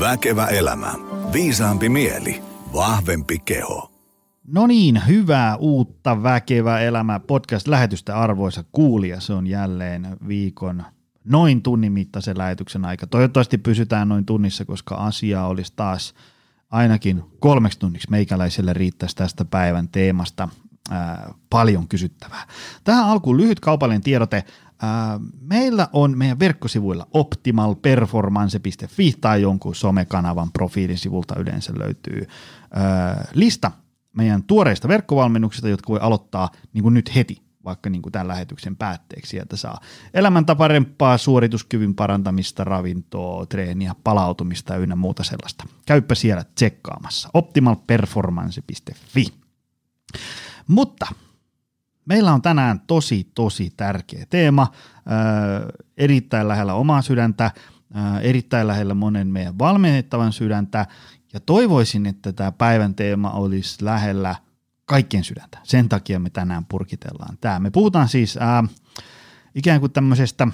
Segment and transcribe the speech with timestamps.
[0.00, 0.94] Väkevä elämä.
[1.32, 2.42] Viisaampi mieli.
[2.74, 3.90] Vahvempi keho.
[4.46, 9.20] No niin, hyvää uutta Väkevä elämä podcast-lähetystä arvoisa kuulija.
[9.20, 10.82] Se on jälleen viikon
[11.24, 13.06] noin tunnin mittaisen lähetyksen aika.
[13.06, 16.14] Toivottavasti pysytään noin tunnissa, koska asiaa olisi taas
[16.70, 20.48] ainakin kolmeksi tunniksi meikäläiselle riittäisi tästä päivän teemasta
[20.90, 22.46] ää, paljon kysyttävää.
[22.84, 24.44] Tähän alkuun lyhyt kaupallinen tiedote.
[25.40, 32.26] Meillä on meidän verkkosivuilla optimalperformance.fi tai jonkun somekanavan profiilin sivulta yleensä löytyy
[33.34, 33.70] lista
[34.16, 38.76] meidän tuoreista verkkovalmennuksista, jotka voi aloittaa niin kuin nyt heti, vaikka niin kuin tämän lähetyksen
[38.76, 39.30] päätteeksi.
[39.30, 39.80] Sieltä saa
[40.14, 45.64] elämäntaparempaa, suorituskyvyn parantamista, ravintoa, treeniä, palautumista ynnä muuta sellaista.
[45.86, 47.28] Käyppä siellä tsekkaamassa.
[47.34, 49.26] optimalperformance.fi.
[50.68, 51.06] Mutta
[52.08, 58.94] meillä on tänään tosi, tosi tärkeä teema, äh, erittäin lähellä omaa sydäntä, äh, erittäin lähellä
[58.94, 60.86] monen meidän valmennettavan sydäntä,
[61.32, 64.34] ja toivoisin, että tämä päivän teema olisi lähellä
[64.84, 65.58] kaikkien sydäntä.
[65.62, 67.60] Sen takia me tänään purkitellaan tämä.
[67.60, 68.64] Me puhutaan siis ää,
[69.54, 70.48] ikään kuin tämmöisestä,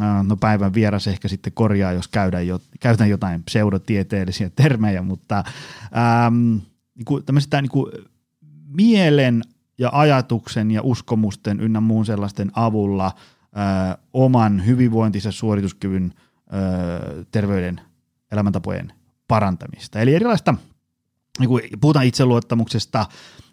[0.00, 5.44] ää, no päivän vieras ehkä sitten korjaa, jos käydään jo, käytän jotain pseudotieteellisiä termejä, mutta
[5.92, 7.92] ää, niin kuin tämmöisestä niin kuin
[8.66, 9.42] mielen
[9.78, 13.12] ja ajatuksen ja uskomusten ynnä muun sellaisten avulla
[13.54, 16.14] ää, oman hyvinvointinsa, suorituskyvyn,
[16.50, 16.60] ää,
[17.30, 17.80] terveyden,
[18.32, 18.92] elämäntapojen
[19.28, 20.00] parantamista.
[20.00, 20.54] Eli erilaista,
[21.38, 23.06] niin kuin puhutaan itseluottamuksesta,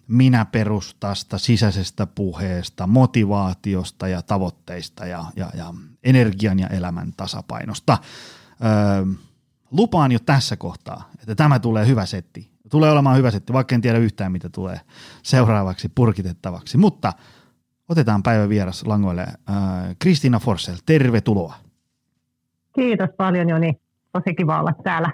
[0.08, 7.98] minäperustasta, sisäisestä puheesta, motivaatiosta ja tavoitteista ja, ja, ja energian ja elämän tasapainosta.
[8.64, 9.06] Öö,
[9.72, 12.51] lupaan jo tässä kohtaa, että tämä tulee hyvä setti.
[12.72, 14.80] Tulee olemaan hyvä setti, vaikka en tiedä yhtään, mitä tulee
[15.24, 16.78] seuraavaksi purkitettavaksi.
[16.78, 17.14] Mutta
[17.90, 19.26] otetaan päivän vieras langoille.
[20.00, 21.56] Kristiina Forsell, tervetuloa.
[22.76, 23.82] Kiitos paljon Joni
[24.12, 25.12] tosi kiva olla täällä.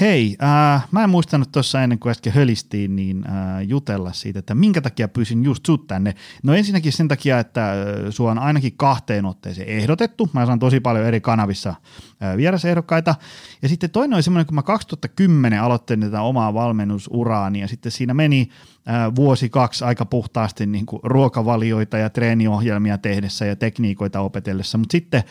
[0.00, 4.54] Hei, äh, mä en muistanut tuossa ennen kuin äsken hölistiin, niin äh, jutella siitä, että
[4.54, 6.14] minkä takia pyysin just sut tänne.
[6.42, 7.76] No ensinnäkin sen takia, että äh,
[8.10, 10.30] sua on ainakin kahteen otteeseen ehdotettu.
[10.32, 11.74] Mä saan tosi paljon eri kanavissa
[12.22, 13.14] äh, vierasehdokkaita.
[13.62, 18.14] Ja sitten toinen oli semmoinen, kun mä 2010 aloittelin tätä omaa valmennusuraani ja sitten siinä
[18.14, 18.48] meni
[18.88, 24.92] äh, vuosi kaksi aika puhtaasti niin kuin ruokavalioita ja treeniohjelmia tehdessä ja tekniikoita opetellessa, mutta
[24.92, 25.22] sitten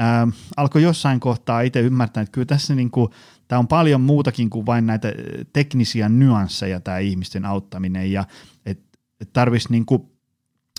[0.00, 3.10] äh, alkoi jossain kohtaa itse ymmärtää, että kyllä tässä niin kuin,
[3.48, 5.12] tämä on paljon muutakin kuin vain näitä
[5.52, 8.24] teknisiä nyansseja tämä ihmisten auttaminen ja
[8.66, 9.86] että et tarvitsisi niin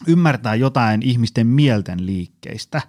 [0.08, 2.82] ymmärtää jotain ihmisten mielten liikkeistä.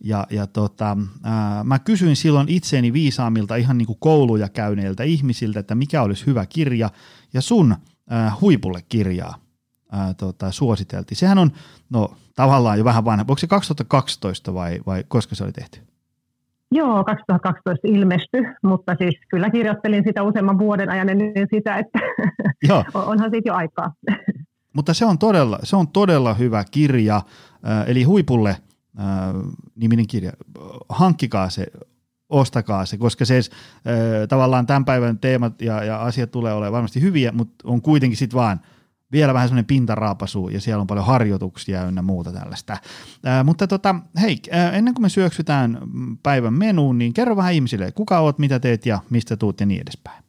[0.00, 5.60] Ja, ja tota, ää, mä kysyin silloin itseeni viisaamilta ihan niin kuin kouluja käyneiltä ihmisiltä,
[5.60, 6.90] että mikä olisi hyvä kirja,
[7.34, 7.76] ja sun
[8.10, 9.38] ää, huipulle kirjaa
[9.92, 11.18] ää, tota, suositeltiin.
[11.18, 11.52] Sehän on,
[11.90, 15.80] no tavallaan jo vähän vanha, onko se 2012 vai, vai koska se oli tehty?
[16.72, 21.98] Joo, 2012 ilmestyi, mutta siis kyllä kirjoittelin sitä useamman vuoden ajan ennen sitä, että
[22.68, 22.84] Joo.
[22.94, 23.92] onhan siitä jo aikaa.
[24.76, 27.22] Mutta se on todella, se on todella hyvä kirja,
[27.86, 28.56] eli Huipulle
[29.76, 30.32] niminen kirja,
[30.88, 31.66] hankkikaa se,
[32.28, 33.40] ostakaa se, koska se
[34.28, 38.38] tavallaan tämän päivän teemat ja, ja asiat tulee olemaan varmasti hyviä, mutta on kuitenkin sitten
[38.38, 38.60] vaan–
[39.14, 42.76] vielä vähän semmoinen pintaraapasu ja siellä on paljon harjoituksia ynnä muuta tällaista.
[43.24, 45.78] Ää, mutta tota, hei, ää, ennen kuin me syöksytään
[46.22, 49.82] päivän menuun, niin kerro vähän ihmisille, kuka oot, mitä teet ja mistä tuut ja niin
[49.82, 50.24] edespäin.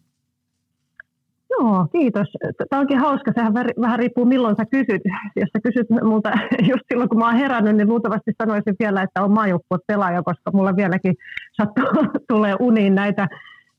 [1.59, 2.27] Joo, kiitos.
[2.69, 3.31] Tämä onkin hauska.
[3.35, 5.01] Sehän vähän riippuu milloin sä kysyt.
[5.35, 6.31] Jos sä kysyt multa
[6.71, 10.51] just silloin, kun mä oon herännyt, niin luultavasti sanoisin vielä, että on maajoukkuot pelaaja, koska
[10.53, 11.15] mulla vieläkin
[11.51, 11.85] sattuu
[12.29, 13.27] tulee uniin näitä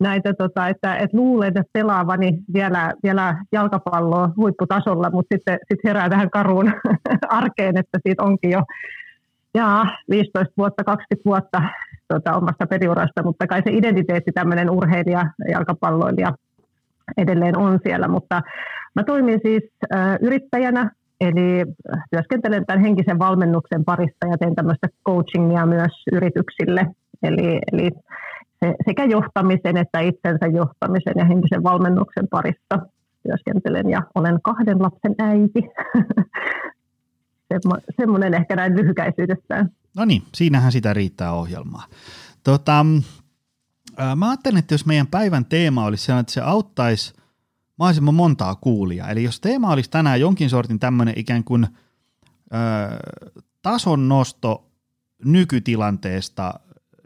[0.00, 6.30] näitä, tota, että, että luulen, pelaavani vielä, vielä jalkapalloa huipputasolla, mutta sitten sit herää tähän
[6.30, 6.72] karuun
[7.28, 8.62] arkeen, että siitä onkin jo
[9.54, 11.62] ja 15 vuotta, 20 vuotta
[12.08, 16.32] tota, omasta periurasta, mutta kai se identiteetti tämmöinen urheilija, jalkapalloilija
[17.16, 18.42] edelleen on siellä, mutta
[18.94, 19.62] mä toimin siis
[19.94, 20.90] äh, yrittäjänä,
[21.20, 21.64] eli
[22.10, 26.86] työskentelen tämän henkisen valmennuksen parissa ja teen tämmöistä coachingia myös yrityksille,
[27.22, 27.90] eli, eli
[28.60, 32.78] se, sekä johtamisen että itsensä johtamisen ja henkisen valmennuksen parissa
[33.22, 35.60] työskentelen ja olen kahden lapsen äiti.
[37.52, 39.70] Semmo, semmoinen ehkä näin lyhykäisyydessään.
[39.96, 41.84] No niin, siinähän sitä riittää ohjelmaa.
[42.44, 42.86] Tota,
[44.16, 47.14] mä ajattelen, että jos meidän päivän teema olisi sellainen, että se auttaisi
[47.78, 49.08] mahdollisimman montaa kuulia.
[49.08, 52.56] Eli jos teema olisi tänään jonkin sortin tämmöinen ikään kuin ö,
[53.62, 54.70] tason nosto
[55.24, 56.54] nykytilanteesta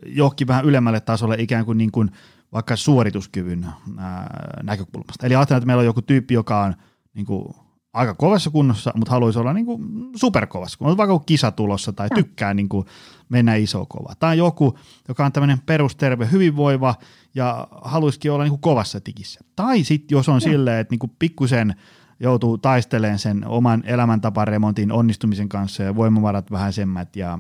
[0.06, 2.10] johonkin vähän ylemmälle tasolle ikään kuin, niin kuin
[2.52, 3.66] vaikka suorituskyvyn
[3.98, 5.26] ää, näkökulmasta.
[5.26, 6.74] Eli ajatellaan, että meillä on joku tyyppi, joka on
[7.14, 7.54] niin kuin
[7.92, 9.82] aika kovassa kunnossa, mutta haluaisi olla niin kuin
[10.16, 12.86] superkovassa kunnossa, vaikka kisa tulossa tai tykkää niin kuin
[13.28, 14.14] mennä iso kova.
[14.18, 16.94] Tai joku, joka on tämmöinen perusterve, hyvinvoiva
[17.34, 19.40] ja haluaisikin olla niin kuin kovassa tikissä.
[19.56, 21.74] Tai sitten jos on silleen, että niin kuin pikkusen
[22.20, 27.38] joutuu taistelemaan sen oman elämäntaparemontin onnistumisen kanssa ja voimavarat vähän semmät ja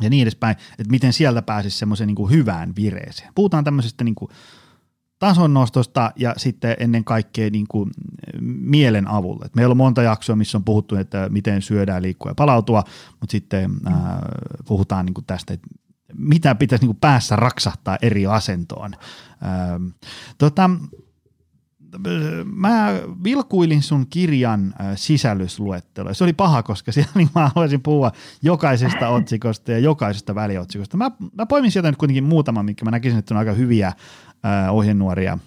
[0.00, 3.32] ja niin edespäin, että miten sieltä pääsisi semmoiseen niin hyvään vireeseen.
[3.34, 4.30] Puhutaan tämmöisestä niin kuin
[5.18, 7.90] tasonnostosta ja sitten ennen kaikkea niin kuin
[8.60, 9.46] mielen avulla.
[9.46, 12.84] Et meillä on monta jaksoa, missä on puhuttu, että miten syödään, liikkua ja palautua,
[13.20, 13.94] mutta sitten äh,
[14.68, 15.68] puhutaan niin kuin tästä, että
[16.14, 18.94] mitä pitäisi niin kuin päässä raksahtaa eri asentoon.
[19.44, 19.86] Ähm,
[20.38, 20.70] tota,
[22.44, 26.14] mä vilkuilin sun kirjan äh, sisällysluettelua.
[26.14, 28.12] Se oli paha, koska siellä niin mä haluaisin puhua
[28.42, 30.96] jokaisesta otsikosta ja jokaisesta väliotsikosta.
[30.96, 34.74] Mä, mä poimin sieltä nyt kuitenkin muutaman, mikä mä näkisin, että on aika hyviä äh,
[34.74, 35.38] ohjenuoria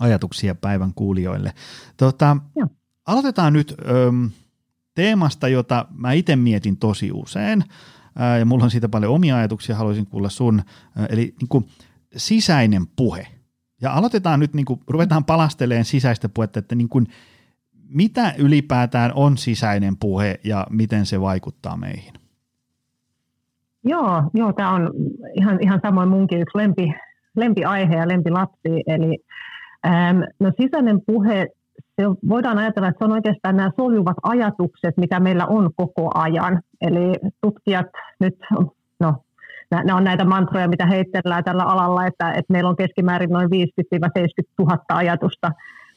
[0.00, 1.54] ajatuksia päivän kuulijoille.
[1.96, 2.36] Tota,
[3.06, 4.24] aloitetaan nyt ähm,
[4.94, 7.64] teemasta, jota mä itse mietin tosi usein,
[8.20, 10.62] äh, ja mulla on siitä paljon omia ajatuksia, haluaisin kuulla sun,
[10.98, 11.68] äh, eli niin kuin,
[12.16, 13.26] sisäinen puhe–
[13.82, 17.06] ja aloitetaan nyt, niin kuin, ruvetaan palasteleen sisäistä puhetta, että niin kuin,
[17.88, 22.12] mitä ylipäätään on sisäinen puhe ja miten se vaikuttaa meihin?
[23.84, 24.90] Joo, joo tämä on
[25.34, 26.94] ihan, ihan samoin munkin yksi lempi,
[27.36, 28.82] lempiaihe ja lempilapsi.
[28.86, 29.18] Eli
[29.86, 31.48] äm, no sisäinen puhe,
[31.96, 36.62] se voidaan ajatella, että se on oikeastaan nämä soljuvat ajatukset, mitä meillä on koko ajan.
[36.80, 37.86] Eli tutkijat
[38.20, 38.34] nyt,
[39.70, 43.48] nämä on näitä mantroja, mitä heitellään tällä alalla, että, että meillä on keskimäärin noin 50-70
[44.58, 45.52] 000 ajatusta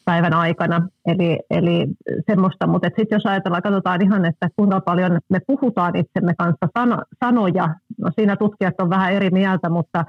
[0.05, 0.87] päivän aikana.
[1.05, 1.87] Eli, eli
[2.29, 6.97] semmoista, mutta sitten jos ajatellaan, katsotaan ihan, että kuinka paljon me puhutaan itsemme kanssa sano,
[7.25, 10.05] sanoja, no siinä tutkijat on vähän eri mieltä, mutta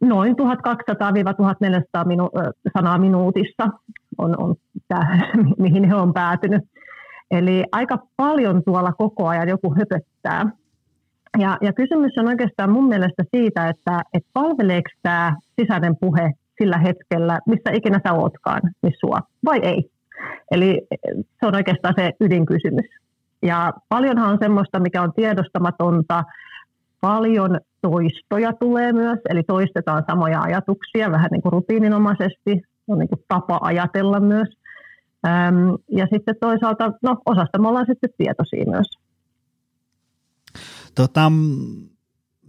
[0.00, 2.28] noin 1200-1400 minu,
[2.76, 3.68] sanaa minuutissa
[4.18, 4.54] on, on
[4.88, 5.18] tämä,
[5.64, 6.62] mihin he on päätynyt.
[7.30, 10.50] Eli aika paljon tuolla koko ajan joku höpöttää.
[11.38, 16.30] Ja, ja kysymys on oikeastaan mun mielestä siitä, että, että palveleeko tämä sisäinen puhe
[16.62, 19.90] sillä hetkellä, missä ikinä sä ootkaan, niin sua, vai ei.
[20.50, 20.86] Eli
[21.40, 22.86] se on oikeastaan se ydinkysymys.
[23.42, 26.24] Ja paljonhan on semmoista, mikä on tiedostamatonta,
[27.00, 33.24] paljon toistoja tulee myös, eli toistetaan samoja ajatuksia vähän niin kuin rutiininomaisesti, on niin kuin
[33.28, 34.48] tapa ajatella myös.
[35.88, 38.86] Ja sitten toisaalta, no osasta me ollaan sitten tietoisia myös.
[40.94, 41.32] Tota,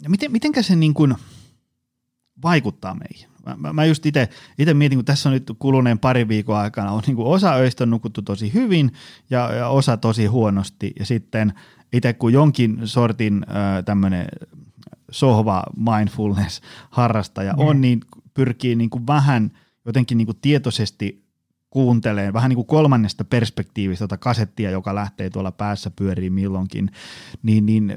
[0.07, 1.15] miten, mitenkä se niin kuin
[2.43, 3.29] vaikuttaa meihin?
[3.57, 4.29] Mä, mä just itse
[4.73, 8.21] mietin, kun tässä on nyt kuluneen parin viikon aikana, on niin kuin osa öistä nukuttu
[8.21, 8.91] tosi hyvin
[9.29, 10.93] ja, ja osa tosi huonosti.
[10.99, 11.53] Ja sitten
[11.93, 14.27] itse kun jonkin sortin äh, tämmöinen
[15.11, 17.81] sohva mindfulness-harrastaja on, mm.
[17.81, 18.01] niin
[18.33, 19.51] pyrkii niin kuin vähän
[19.85, 21.20] jotenkin niin kuin tietoisesti
[21.71, 26.91] kuuntelee vähän niin kuin kolmannesta perspektiivistä tota kasettia, joka lähtee tuolla päässä pyöriin milloinkin,
[27.43, 27.95] niin, niin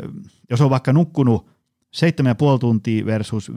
[0.50, 3.54] jos on vaikka nukkunut 7,5 tuntia versus 5,5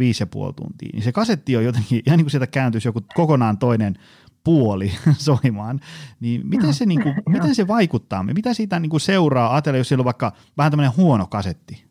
[0.55, 3.95] tuntia, niin se kasetti on jotenkin, ihan niin kuin sieltä kääntyisi joku kokonaan toinen
[4.43, 5.79] puoli soimaan,
[6.19, 8.23] niin miten se, niin kuin, miten se vaikuttaa?
[8.23, 9.53] Mitä siitä niin kuin seuraa?
[9.53, 11.86] Ajatella, jos siellä on vaikka vähän tämmöinen huono kasetti.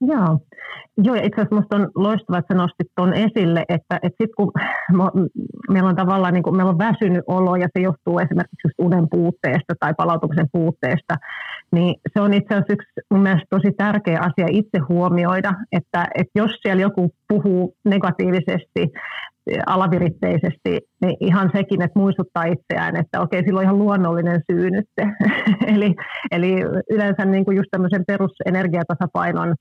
[0.00, 0.38] Joo,
[0.98, 4.52] Joo, itse asiassa minusta on loistavaa, että nostit tuon esille, että, että sitten kun
[5.70, 9.74] meillä on tavallaan niin kuin, meillä on väsynyt olo ja se johtuu esimerkiksi unen puutteesta
[9.80, 11.14] tai palautumisen puutteesta,
[11.72, 16.32] niin se on itse asiassa yksi mun mielestä tosi tärkeä asia itse huomioida, että, että
[16.34, 18.92] jos siellä joku puhuu negatiivisesti,
[19.66, 24.86] alaviritteisesti, niin ihan sekin, että muistuttaa itseään, että okei, sillä on ihan luonnollinen syy nyt.
[25.74, 25.94] eli,
[26.30, 26.56] eli
[26.90, 29.54] yleensä niin kuin just tämmöisen perusenergiatasapainon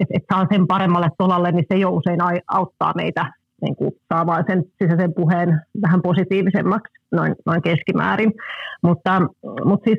[0.00, 3.32] että et saa sen paremmalle tolalle, niin se jo usein auttaa meitä
[3.62, 8.32] niin kuin saamaan sen sisäisen puheen vähän positiivisemmaksi noin, noin keskimäärin.
[8.82, 9.22] Mutta,
[9.64, 9.98] mutta siis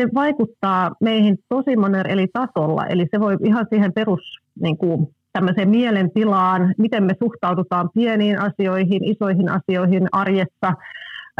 [0.00, 5.06] se vaikuttaa meihin tosi monen eri tasolla, eli se voi ihan siihen perus niin kuin,
[5.34, 10.68] tämmöiseen mielentilaan, miten me suhtaudutaan pieniin asioihin, isoihin asioihin arjessa,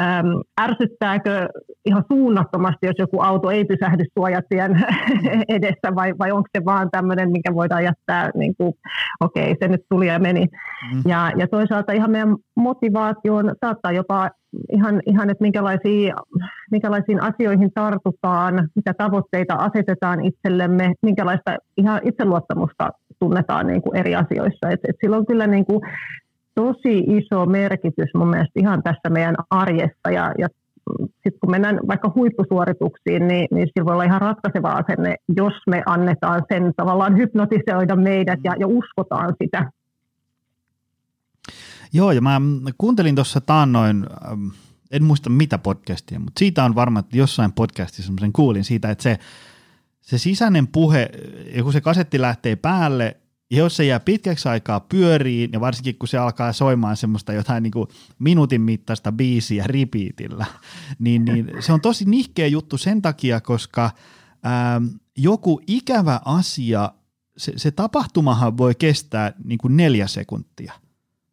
[0.00, 0.26] äm,
[0.60, 1.48] ärsyttääkö
[1.84, 4.86] ihan suunnattomasti, jos joku auto ei pysähdy suojatien
[5.56, 8.72] edessä, vai, vai onko se vaan tämmöinen, mikä voidaan jättää, niin kuin,
[9.20, 10.46] okei, okay, se nyt tuli ja meni.
[10.94, 11.02] Mm.
[11.06, 14.30] Ja, ja toisaalta ihan meidän motivaatioon saattaa jopa
[14.72, 16.12] ihan, ihan että minkälaisiin,
[16.70, 22.90] minkälaisiin asioihin tartutaan, mitä tavoitteita asetetaan itsellemme, minkälaista ihan itseluottamusta
[23.24, 24.70] tunnetaan niin kuin eri asioissa.
[24.70, 25.80] Et, et silloin kyllä niin kuin
[26.54, 30.48] tosi iso merkitys mun mielestä ihan tässä meidän arjessa ja, ja
[31.12, 35.82] sitten kun mennään vaikka huippusuorituksiin, niin, niin sillä voi olla ihan ratkaiseva asenne, jos me
[35.86, 39.70] annetaan sen tavallaan hypnotisoida meidät ja, ja uskotaan sitä.
[41.92, 42.40] Joo, ja mä
[42.78, 44.46] kuuntelin tuossa taannoin, ähm,
[44.90, 49.18] en muista mitä podcastia, mutta siitä on varma, että jossain podcastissa kuulin siitä, että se,
[50.04, 51.10] se sisäinen puhe,
[51.62, 53.16] kun se kasetti lähtee päälle,
[53.50, 57.62] ja jos se jää pitkäksi aikaa pyöriin, ja varsinkin kun se alkaa soimaan semmoista jotain
[57.62, 60.46] niin kuin minuutin mittaista biisiä repeatillä,
[60.98, 63.90] niin, niin se on tosi nihkeä juttu sen takia, koska
[64.42, 64.82] ää,
[65.16, 66.92] joku ikävä asia,
[67.36, 70.72] se, se tapahtumahan voi kestää niin kuin neljä sekuntia,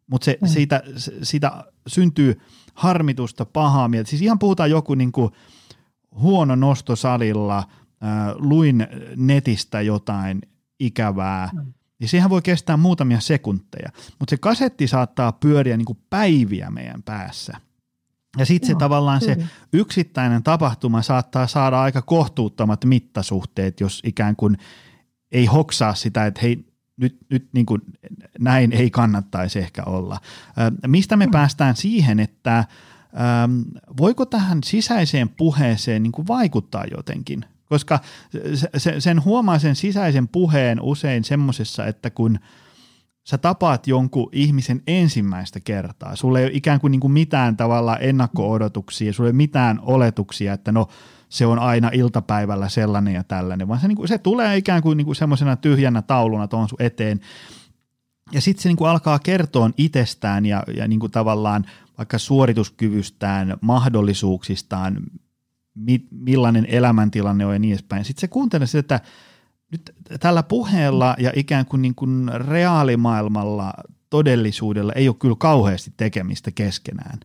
[0.06, 0.48] mutta se, mm.
[0.48, 0.82] siitä,
[1.22, 2.40] siitä syntyy
[2.74, 4.10] harmitusta, pahaa mieltä.
[4.10, 5.32] Siis ihan puhutaan joku niin kuin
[6.14, 7.64] huono nostosalilla,
[8.02, 10.42] ää, luin netistä jotain
[10.80, 15.98] ikävää, mm niin sehän voi kestää muutamia sekunteja, mutta se kasetti saattaa pyöriä niin kuin
[16.10, 17.52] päiviä meidän päässä.
[18.38, 19.36] Ja sitten se tavallaan se
[19.72, 24.58] yksittäinen tapahtuma saattaa saada aika kohtuuttomat mittasuhteet, jos ikään kuin
[25.32, 26.66] ei hoksaa sitä, että hei,
[26.96, 27.80] nyt, nyt niin kuin
[28.38, 30.20] näin ei kannattaisi ehkä olla.
[30.86, 32.64] Mistä me päästään siihen, että
[33.96, 37.44] voiko tähän sisäiseen puheeseen niin kuin vaikuttaa jotenkin?
[37.68, 38.00] Koska
[38.98, 42.38] sen huomaa sen sisäisen puheen usein semmoisessa, että kun
[43.24, 47.96] sä tapaat jonkun ihmisen ensimmäistä kertaa, sulla ei ole ikään kuin, niin kuin mitään tavalla
[47.96, 50.88] ennakko-odotuksia, sulla ei ole mitään oletuksia, että no
[51.28, 54.96] se on aina iltapäivällä sellainen ja tällainen, vaan se, niin kuin, se tulee ikään kuin,
[54.96, 57.20] niin kuin semmoisena tyhjänä tauluna tuon sun eteen,
[58.32, 61.64] ja sitten se niin kuin alkaa kertoa itsestään ja, ja niin kuin tavallaan
[61.98, 64.96] vaikka suorituskyvystään, mahdollisuuksistaan,
[65.74, 68.04] mi, millainen elämäntilanne on ja niin edespäin.
[68.04, 69.00] Sitten se kuuntelee sitä, että
[69.72, 73.72] nyt tällä puheella ja ikään kuin, niin kuin reaalimaailmalla
[74.10, 77.20] todellisuudella ei ole kyllä kauheasti tekemistä keskenään.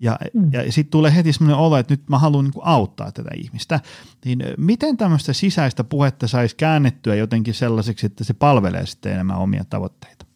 [0.00, 0.52] Ja, mm.
[0.52, 3.80] ja sitten tulee heti sellainen olo, että nyt mä haluan niin auttaa tätä ihmistä.
[4.24, 9.64] Niin miten tämmöistä sisäistä puhetta saisi käännettyä jotenkin sellaiseksi, että se palvelee sitten enemmän omia
[9.70, 10.26] tavoitteita?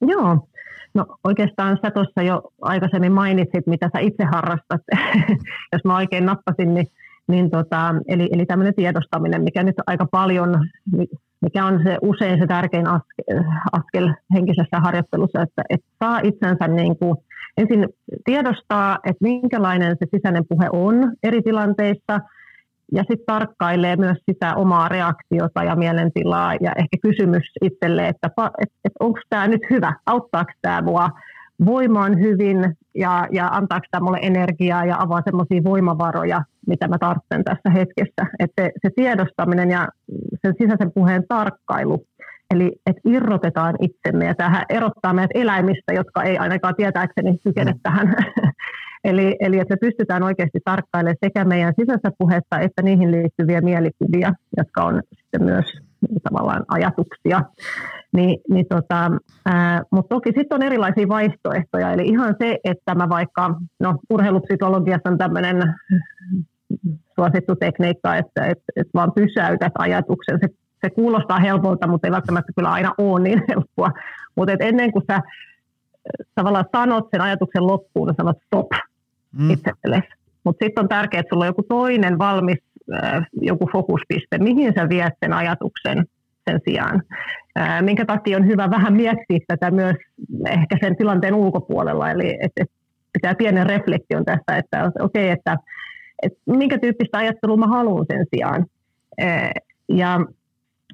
[0.00, 0.48] Joo,
[0.96, 4.82] No oikeastaan sä tuossa jo aikaisemmin mainitsit, mitä sä itse harrastat,
[5.72, 6.86] jos mä oikein nappasin, niin,
[7.28, 10.68] niin tota, eli, eli tämmöinen tiedostaminen, mikä nyt aika paljon,
[11.40, 16.98] mikä on se usein se tärkein askel, askel henkisessä harjoittelussa, että, että saa itsensä niin
[16.98, 17.16] kuin,
[17.56, 17.88] ensin
[18.24, 22.20] tiedostaa, että minkälainen se sisäinen puhe on eri tilanteissa–
[22.92, 28.74] ja sitten tarkkailee myös sitä omaa reaktiota ja mielentilaa ja ehkä kysymys itselle, että, että,
[28.84, 31.10] että onko tämä nyt hyvä, auttaako tämä mua
[31.64, 37.44] voimaan hyvin ja, ja antaako tämä mulle energiaa ja avaa semmoisia voimavaroja, mitä mä tarvitsen
[37.44, 38.26] tässä hetkessä.
[38.38, 39.88] Että se, se tiedostaminen ja
[40.42, 42.06] sen sisäisen puheen tarkkailu,
[42.50, 47.80] eli että irrotetaan itsemme ja tähän erottaa meidät eläimistä, jotka ei ainakaan tietääkseni kykene mm.
[47.82, 48.14] tähän
[49.06, 54.32] Eli, eli että me pystytään oikeasti tarkkailemaan sekä meidän sisäistä puhetta että niihin liittyviä mielikuvia,
[54.56, 55.64] jotka on sitten myös
[56.22, 57.42] tavallaan ajatuksia.
[58.12, 59.10] Ni, niin tota,
[59.90, 65.18] mutta toki sitten on erilaisia vaihtoehtoja, eli ihan se, että mä vaikka, no urheilupsykologiassa on
[65.18, 65.74] tämmöinen
[67.14, 70.38] suosittu tekniikka, että et, et vaan pysäytät ajatuksen.
[70.42, 70.48] Se,
[70.80, 73.90] se kuulostaa helpolta, mutta ei välttämättä kyllä aina ole niin helppoa.
[74.36, 75.20] Mutta ennen kuin sä
[76.34, 78.66] tavallaan sanot sen ajatuksen loppuun, sanot stop,
[79.38, 79.50] mm.
[79.50, 80.08] itsellesi.
[80.44, 82.58] Mutta sitten on tärkeää, että sulla on joku toinen valmis
[82.94, 86.04] äh, joku fokuspiste, mihin sä viet sen ajatuksen
[86.50, 87.02] sen sijaan.
[87.58, 89.96] Äh, minkä takia on hyvä vähän miettiä tätä myös
[90.48, 92.70] ehkä sen tilanteen ulkopuolella, eli et, et
[93.12, 95.56] pitää pienen reflektion tästä, että okei, okay, että
[96.22, 98.66] et minkä tyyppistä ajattelua mä haluan sen sijaan.
[99.22, 99.50] Äh,
[99.88, 100.20] ja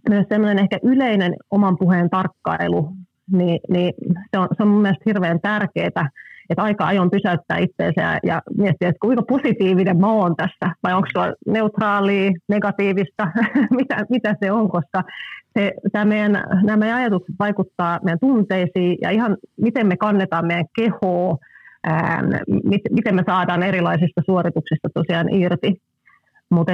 [0.09, 2.93] myös semmoinen ehkä yleinen oman puheen tarkkailu,
[3.33, 3.95] niin, niin
[4.31, 6.09] se, on, se on mun mielestä hirveän tärkeää,
[6.53, 11.09] että aika ajoin pysäyttää itseensä ja miettiä, että kuinka positiivinen mä oon tässä, vai onko
[11.13, 13.29] se neutraalia, negatiivista,
[13.79, 15.03] mitä, mitä se on, koska
[15.59, 16.33] se, tämä meidän,
[16.63, 21.37] nämä meidän ajatukset vaikuttaa meidän tunteisiin ja ihan miten me kannetaan meidän kehoa,
[21.85, 22.23] ää,
[22.91, 25.75] miten me saadaan erilaisista suorituksista tosiaan irti.
[26.51, 26.73] Mutta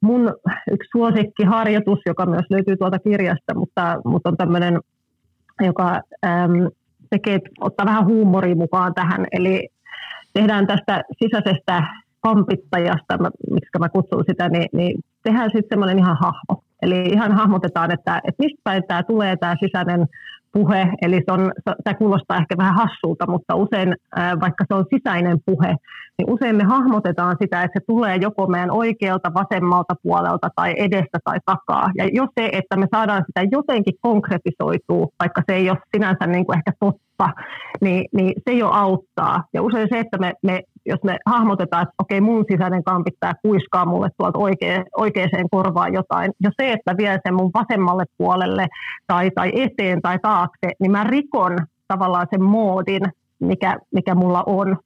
[0.00, 0.34] mun
[0.70, 4.80] yksi suosikkiharjoitus, joka myös löytyy tuolta kirjasta, mutta, mutta on tämmöinen,
[5.60, 6.70] joka äm,
[7.10, 9.68] tekee, ottaa vähän huumoria mukaan tähän, eli
[10.32, 11.82] tehdään tästä sisäisestä
[12.20, 13.18] kampittajasta,
[13.50, 16.62] miksi mä kutsun sitä, niin, niin tehdään sitten semmoinen ihan hahmo.
[16.82, 20.06] Eli ihan hahmotetaan, että, että mistä päin tämä tulee tämä sisäinen
[20.52, 21.52] puhe, eli se on,
[21.84, 23.96] tämä kuulostaa ehkä vähän hassulta, mutta usein,
[24.40, 25.76] vaikka se on sisäinen puhe,
[26.18, 31.18] niin usein me hahmotetaan sitä, että se tulee joko meidän oikealta, vasemmalta puolelta tai edestä
[31.24, 31.90] tai takaa.
[31.96, 36.46] Ja jos se, että me saadaan sitä jotenkin konkretisoitua, vaikka se ei ole sinänsä niin
[36.46, 37.28] kuin ehkä totta,
[37.80, 39.44] niin, niin se jo auttaa.
[39.52, 43.86] Ja usein se, että me, me jos me hahmotetaan, että okei, mun sisäinen kampittaja kuiskaa
[43.86, 48.66] mulle tuolta oikea, oikeaan korvaan jotain, ja se, että vie sen mun vasemmalle puolelle
[49.06, 51.58] tai, tai eteen tai taakse, niin mä rikon
[51.88, 53.02] tavallaan sen moodin,
[53.40, 54.76] mikä, mikä mulla on.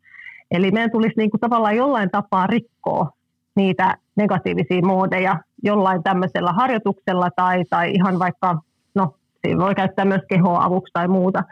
[0.53, 3.11] Eli meidän tulisi niin kuin tavallaan jollain tapaa rikkoa
[3.57, 8.59] niitä negatiivisia moodeja jollain tämmöisellä harjoituksella tai, tai ihan vaikka,
[8.95, 9.15] no
[9.47, 11.43] siinä voi käyttää myös kehoa avuksi tai muuta.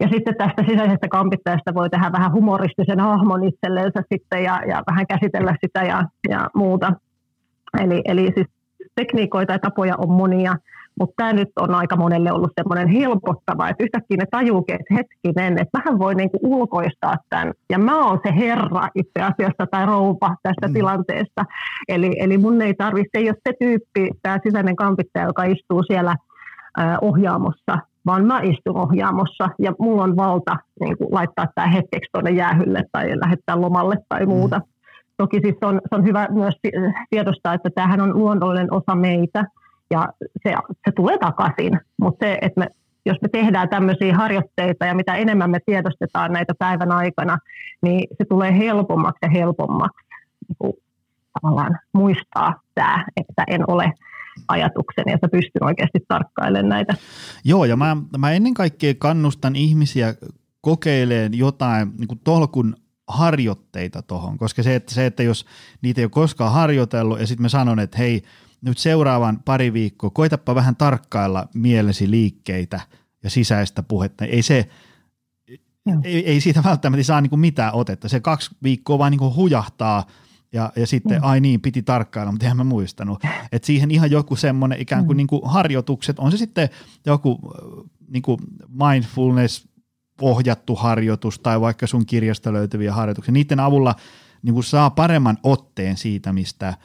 [0.00, 5.06] Ja sitten tästä sisäisestä kampittajasta voi tehdä vähän humoristisen hahmon itselleensä sitten ja, ja vähän
[5.06, 6.92] käsitellä sitä ja, ja muuta.
[7.80, 8.46] Eli, eli siis
[8.94, 10.56] tekniikoita ja tapoja on monia,
[11.00, 15.58] mutta tämä nyt on aika monelle ollut semmoinen helpottava, että yhtäkkiä ne tajuukin, että hetkinen,
[15.58, 17.52] että vähän voi niinku ulkoistaa tämän.
[17.70, 20.74] Ja mä oon se herra itse asiassa tai rouva tästä mm.
[20.74, 21.44] tilanteesta.
[21.88, 26.14] Eli, eli mun ei tarvitse, ei ole se tyyppi, tämä sisäinen kampittaja, joka istuu siellä
[26.80, 32.10] äh, ohjaamossa, vaan mä istun ohjaamossa ja mulla on valta niin kuin laittaa tämä hetkeksi
[32.12, 34.28] tuonne jäähylle tai lähettää lomalle tai mm.
[34.28, 34.58] muuta.
[34.58, 34.64] Mm.
[35.16, 36.54] Toki siis on, se on hyvä myös
[37.10, 39.44] tiedostaa, että tämähän on luonnollinen osa meitä
[39.90, 40.08] ja
[40.42, 41.80] se, se tulee takaisin.
[42.00, 42.66] Mutta se, että me,
[43.06, 47.38] jos me tehdään tämmöisiä harjoitteita ja mitä enemmän me tiedostetaan näitä päivän aikana,
[47.82, 50.06] niin se tulee helpommaksi ja helpommaksi
[50.48, 50.74] niin
[51.40, 53.92] tavallaan muistaa tämä, että en ole
[54.48, 56.94] ajatukseni, että pystyn oikeasti tarkkailemaan näitä.
[57.44, 60.14] Joo, ja mä, mä ennen kaikkea kannustan ihmisiä
[60.60, 62.76] kokeilemaan jotain niin kuin tolkun
[63.08, 65.46] harjoitteita tuohon, koska se että, se, että jos
[65.82, 68.22] niitä ei ole koskaan harjoitellut ja sitten mä sanon, että hei,
[68.62, 72.80] nyt seuraavan pari viikkoa, koitapa vähän tarkkailla mielesi liikkeitä
[73.22, 74.24] ja sisäistä puhetta.
[74.24, 74.68] Ei se,
[76.04, 78.08] ei, ei siitä välttämättä saa niin kuin mitään otetta.
[78.08, 80.06] Se kaksi viikkoa vaan niin kuin hujahtaa
[80.52, 81.28] ja, ja sitten, mm.
[81.28, 83.22] ai niin, piti tarkkailla, mutta eihän mä muistanut.
[83.52, 85.16] Että siihen ihan joku semmoinen ikään kuin, mm.
[85.16, 86.68] niin kuin harjoitukset, on se sitten
[87.06, 87.38] joku
[88.08, 89.68] niin kuin mindfulness
[90.20, 93.32] ohjattu harjoitus tai vaikka sun kirjasta löytyviä harjoituksia.
[93.32, 93.94] Niiden avulla
[94.42, 96.74] niin kuin saa paremman otteen siitä, mistä–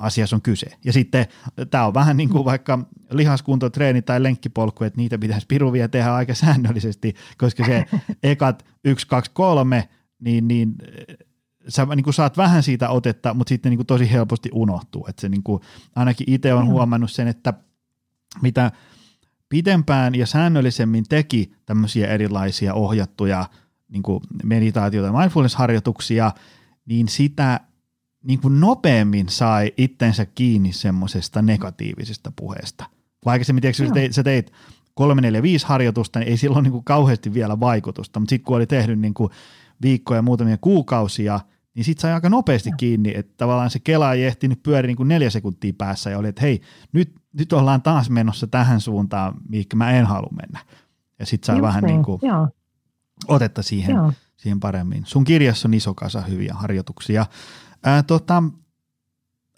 [0.00, 0.66] asiassa on kyse.
[0.84, 1.26] Ja sitten
[1.70, 2.78] tämä on vähän niin kuin vaikka
[3.10, 7.84] lihaskuntotreeni tai lenkkipolku, että niitä pitäisi piruvia tehdä aika säännöllisesti, koska se
[8.22, 9.88] ekat 1, 2, 3,
[10.18, 10.74] niin, niin
[11.68, 15.06] sä niin kuin saat vähän siitä otetta, mutta sitten niin kuin tosi helposti unohtuu.
[15.08, 15.62] Että se niin kuin,
[15.96, 17.54] ainakin itse on huomannut sen, että
[18.42, 18.72] mitä
[19.48, 23.46] pidempään ja säännöllisemmin teki tämmöisiä erilaisia ohjattuja
[23.88, 26.32] niin kuin meditaatioita ja mindfulness-harjoituksia,
[26.86, 27.60] niin sitä
[28.24, 32.84] niin kuin nopeammin sai itsensä kiinni semmoisesta negatiivisesta puheesta.
[32.84, 34.52] Vaikka aikaisemmin, tiedätkö, sä teit, sä teit
[34.94, 38.56] kolme, neljä, viisi harjoitusta, niin ei silloin niin kuin kauheasti vielä vaikutusta, mutta sitten kun
[38.56, 39.30] oli tehnyt niin kuin
[39.82, 41.40] viikkoja, muutamia kuukausia,
[41.74, 45.08] niin sitten sai aika nopeasti kiinni, että tavallaan se kela ei ehtinyt pyöri niin kuin
[45.08, 46.60] neljä sekuntia päässä ja oli, että hei,
[46.92, 50.60] nyt, nyt ollaan taas menossa tähän suuntaan, mihinkä mä en halua mennä.
[51.18, 52.20] Ja sitten sai Just vähän niin, niin kuin
[53.28, 53.96] otetta siihen,
[54.36, 55.06] siihen paremmin.
[55.06, 57.26] Sun kirjassa on iso kasa hyviä harjoituksia.
[57.84, 58.42] Ää, tota,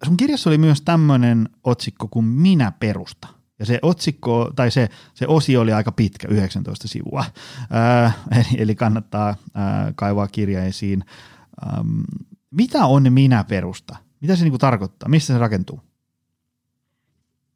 [0.06, 3.28] sun kirjassa oli myös tämmöinen otsikko kuin Minä perusta.
[3.58, 7.24] Ja se otsikko, tai se, se osio oli aika pitkä, 19 sivua.
[7.70, 11.04] Ää, eli, eli kannattaa ää, kaivaa kirja esiin.
[11.66, 12.00] Ähm,
[12.50, 13.96] mitä on minä perusta?
[14.20, 15.08] Mitä se niinku tarkoittaa?
[15.08, 15.80] Missä se rakentuu?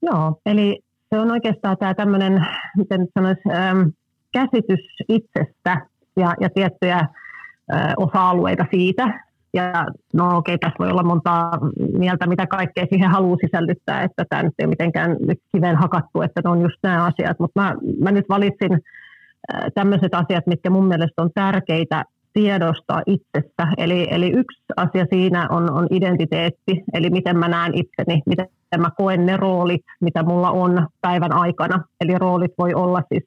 [0.03, 2.47] Joo, eli se on oikeastaan tämä tämmöinen,
[2.77, 3.89] miten sanoisi, ähm,
[4.33, 9.24] käsitys itsestä ja, ja tiettyjä äh, osa-alueita siitä,
[9.55, 11.51] ja no okei, okay, tässä voi olla monta
[11.99, 16.41] mieltä, mitä kaikkea siihen haluaa sisällyttää, että tämä nyt ei mitenkään nyt kiven hakattu, että
[16.45, 17.39] ne on just nämä asiat.
[17.39, 23.69] Mutta mä, mä nyt valitsin äh, tämmöiset asiat, mitkä mun mielestä on tärkeitä tiedostaa itsestä.
[23.77, 28.91] Eli, eli yksi asia siinä on, on identiteetti, eli miten mä näen itseni, miten mä
[28.97, 31.85] koen ne roolit, mitä mulla on päivän aikana.
[32.01, 33.25] Eli roolit voi olla siis,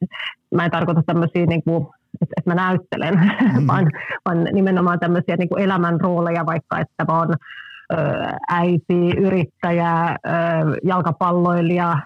[0.55, 1.87] mä en tarkoita tämmöisiä niin kuin
[2.21, 3.67] että, että mä näyttelen, mm.
[3.71, 3.91] vaan,
[4.25, 7.33] vaan nimenomaan tämmöisiä niin kuin elämän rooleja, vaikka että mä oon
[7.93, 7.97] ö,
[8.49, 10.35] äiti, yrittäjä, ö,
[10.83, 11.97] jalkapalloilija,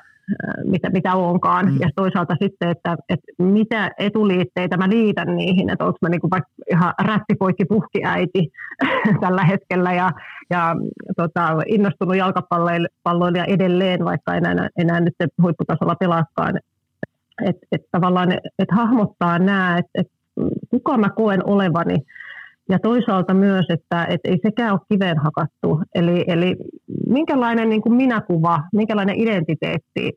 [0.65, 1.65] mitä, mitä onkaan.
[1.65, 1.77] Mm.
[1.79, 6.31] Ja toisaalta sitten, että, että mitä etuliitteitä mä liitän niihin, että onko mä niin kuin
[6.31, 8.51] vaikka ihan rättipoikki puhkiäiti
[9.21, 10.11] tällä hetkellä ja,
[10.49, 10.75] ja
[11.17, 16.59] tota, innostunut jalkapalloilija edelleen, vaikka enää, enää nyt huipputasolla pelaakaan.
[17.45, 20.07] Että et tavallaan et hahmottaa nämä, että et
[20.69, 21.95] kuka mä koen olevani
[22.69, 25.81] ja toisaalta myös, että et ei sekään ole kiveen hakattu.
[25.95, 26.55] Eli, eli
[27.07, 30.11] minkälainen niin kuin minäkuva, minkälainen identiteetti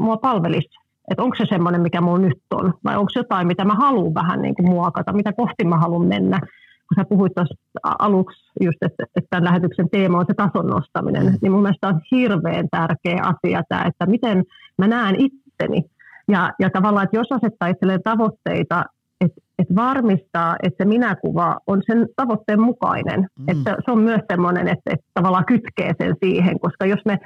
[0.00, 0.68] mua palvelisi.
[1.10, 4.14] Että onko se semmoinen, mikä mulla nyt on, vai onko se jotain, mitä mä haluan
[4.14, 6.40] vähän niin kuin muokata, mitä kohti mä haluan mennä.
[6.40, 7.54] Kun sä puhuit tuossa
[7.98, 11.38] aluksi just, että, että tämän lähetyksen teema on se tason nostaminen, mm.
[11.42, 14.44] niin mun mielestä on hirveän tärkeä asia tämä, että miten
[14.78, 15.82] mä näen itseni
[16.32, 18.84] ja, ja tavallaan, että jos asettaa itselleen tavoitteita,
[19.20, 23.20] että, että varmistaa, että se minäkuva on sen tavoitteen mukainen.
[23.20, 23.48] Mm.
[23.48, 27.18] Että se on myös sellainen, että, että tavallaan kytkee sen siihen, koska jos me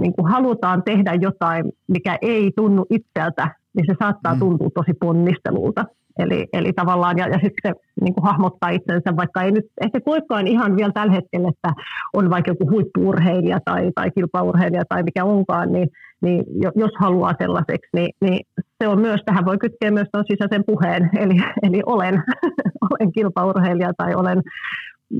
[0.00, 4.38] niin kuin halutaan tehdä jotain, mikä ei tunnu itseltä niin se saattaa mm.
[4.38, 5.84] tuntua tosi ponnistelulta.
[6.18, 10.00] Eli, eli tavallaan, ja, ja sitten se niin kuin hahmottaa itsensä, vaikka ei nyt ehkä
[10.00, 15.24] koikaan ihan vielä tällä hetkellä, että on vaikka joku huippuurheilija tai, tai kilpaurheilija tai mikä
[15.24, 15.88] onkaan, niin,
[16.22, 18.40] niin jos haluaa sellaiseksi, niin, niin
[18.82, 22.22] se on myös, tähän voi kytkeä myös tuon sisäisen puheen, eli, eli olen,
[22.90, 24.42] olen kilpaurheilija tai olen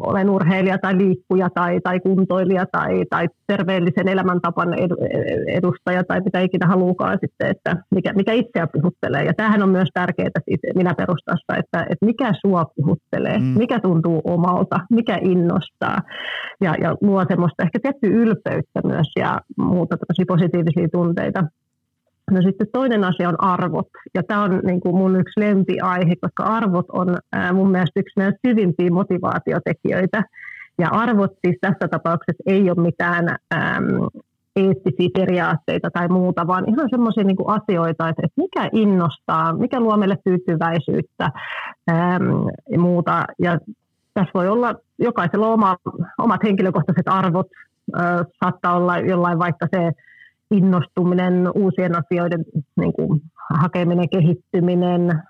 [0.00, 4.68] olen urheilija tai liikkuja tai, tai kuntoilija tai, tai terveellisen elämäntapan
[5.48, 9.24] edustaja tai mitä ikinä haluukaan sitten, että mikä, mikä itseä puhuttelee.
[9.24, 13.44] Ja tämähän on myös tärkeää siis minä perustasta, että, että mikä sua puhuttelee, mm.
[13.44, 15.98] mikä tuntuu omalta, mikä innostaa
[16.60, 19.96] ja, ja luo semmoista ehkä tiettyä ylpeyttä myös ja muuta
[20.28, 21.44] positiivisia tunteita.
[22.30, 26.42] No sitten toinen asia on arvot, ja tämä on niin kuin mun yksi lempiaihe, koska
[26.42, 27.16] arvot on
[27.52, 30.22] mun mielestä yksi meidän syvimpiä motivaatiotekijöitä.
[30.78, 33.86] Ja arvot siis tässä tapauksessa ei ole mitään äm,
[34.56, 39.96] eettisiä periaatteita tai muuta, vaan ihan semmoisia niin asioita, että, että mikä innostaa, mikä luo
[39.96, 41.30] meille tyytyväisyyttä
[41.90, 42.24] äm,
[42.70, 43.24] ja muuta.
[43.38, 43.58] Ja
[44.14, 45.76] tässä voi olla jokaisella oma,
[46.18, 47.46] omat henkilökohtaiset arvot,
[48.00, 49.92] äh, saattaa olla jollain vaikka se
[50.50, 52.44] innostuminen, uusien asioiden
[52.76, 55.22] niin kuin, hakeminen, kehittyminen,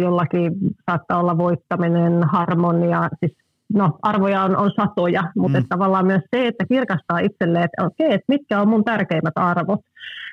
[0.00, 0.52] jollakin
[0.90, 3.38] saattaa olla voittaminen, harmonia, siis
[3.74, 5.66] no, arvoja on, on satoja, mutta mm.
[5.68, 9.80] tavallaan myös se, että kirkastaa itselleen, että okei, että mitkä on mun tärkeimmät arvot,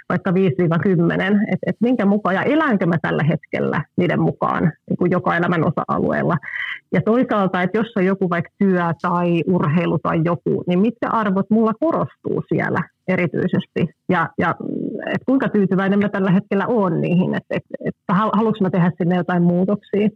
[0.09, 0.33] vaikka 5-10,
[1.51, 5.67] että et minkä mukaan, ja elänkö mä tällä hetkellä niiden mukaan niin kuin joka elämän
[5.67, 6.37] osa-alueella.
[6.93, 11.45] Ja toisaalta, että jos on joku vaikka työ tai urheilu tai joku, niin mitkä arvot
[11.49, 14.55] mulla korostuu siellä erityisesti, ja, ja
[15.13, 19.15] et kuinka tyytyväinen mä tällä hetkellä olen niihin, että et, et, haluanko mä tehdä sinne
[19.15, 20.09] jotain muutoksia.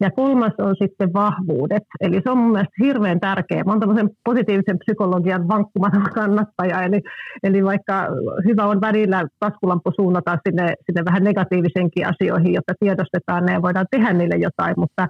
[0.00, 1.82] Ja kolmas on sitten vahvuudet.
[2.00, 3.64] Eli se on mun mielestä hirveän tärkeä.
[3.64, 6.82] Mä tämmöisen positiivisen psykologian vankkumaton kannattaja.
[6.82, 7.00] Eli,
[7.42, 8.06] eli vaikka
[8.44, 13.86] hyvä on välillä taskulampu suunnata sinne, sinne vähän negatiivisenkin asioihin, jotta tiedostetaan ne ja voidaan
[13.90, 14.74] tehdä niille jotain.
[14.76, 15.08] Mutta,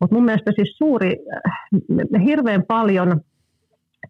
[0.00, 1.16] mutta mun mielestä siis suuri,
[2.24, 3.20] hirveän paljon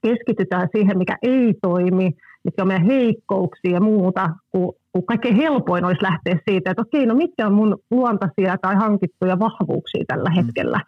[0.02, 2.10] keskitytään siihen, mikä ei toimi,
[2.44, 7.06] mitkä on meidän heikkouksia ja muuta, kun, kun kaikkein helpoin olisi lähteä siitä, että okei,
[7.06, 10.34] no mitkä on mun luontaisia tai hankittuja vahvuuksia tällä mm.
[10.34, 10.80] hetkellä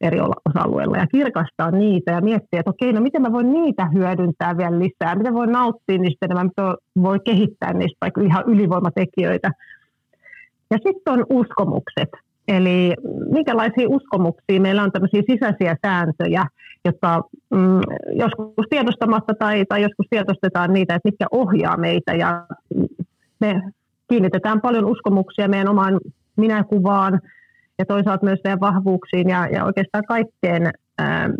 [0.00, 4.56] eri osa-alueilla ja kirkastaa niitä ja miettiä, että okei, no miten mä voin niitä hyödyntää
[4.56, 9.50] vielä lisää, miten voin nauttia niistä enemmän, miten voi kehittää niistä vaikka ihan ylivoimatekijöitä.
[10.70, 12.10] Ja sitten on uskomukset.
[12.48, 12.94] Eli
[13.30, 16.44] minkälaisia uskomuksia meillä on tämmöisiä sisäisiä sääntöjä,
[16.84, 17.22] jotka
[17.54, 17.80] mm,
[18.12, 22.46] joskus tiedostamatta tai, tai joskus tiedostetaan niitä, että mitkä ohjaa meitä ja
[23.44, 23.62] me
[24.08, 26.00] kiinnitetään paljon uskomuksia meidän omaan
[26.36, 27.20] minäkuvaan
[27.78, 30.70] ja toisaalta myös meidän vahvuuksiin ja, ja oikeastaan kaikkeen,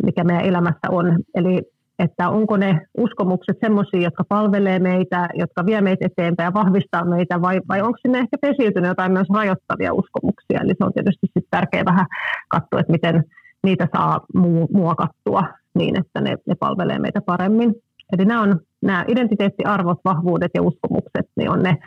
[0.03, 1.19] mikä meidän elämässä on.
[1.35, 1.61] Eli
[1.99, 7.41] että onko ne uskomukset sellaisia, jotka palvelee meitä, jotka vie meitä eteenpäin ja vahvistaa meitä,
[7.41, 10.59] vai, vai onko sinne ehkä pesiytynyt jotain myös rajoittavia uskomuksia.
[10.61, 12.05] Eli se on tietysti sit tärkeää vähän
[12.47, 13.23] katsoa, että miten
[13.63, 14.25] niitä saa
[14.73, 15.43] muokattua
[15.75, 17.75] niin, että ne, ne palvelee meitä paremmin.
[18.13, 21.77] Eli nämä on nämä identiteettiarvot, vahvuudet ja uskomukset, niin on ne,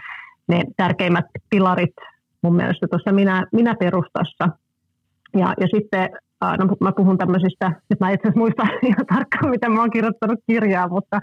[0.48, 1.94] ne tärkeimmät pilarit
[2.42, 4.48] mun mielestä tuossa minä, minä perustassa.
[5.36, 9.68] Ja, ja sitten no, mä puhun tämmöisistä, että mä itse asiassa muista ihan tarkkaan, mitä
[9.68, 11.20] mä oon kirjoittanut kirjaa, mutta,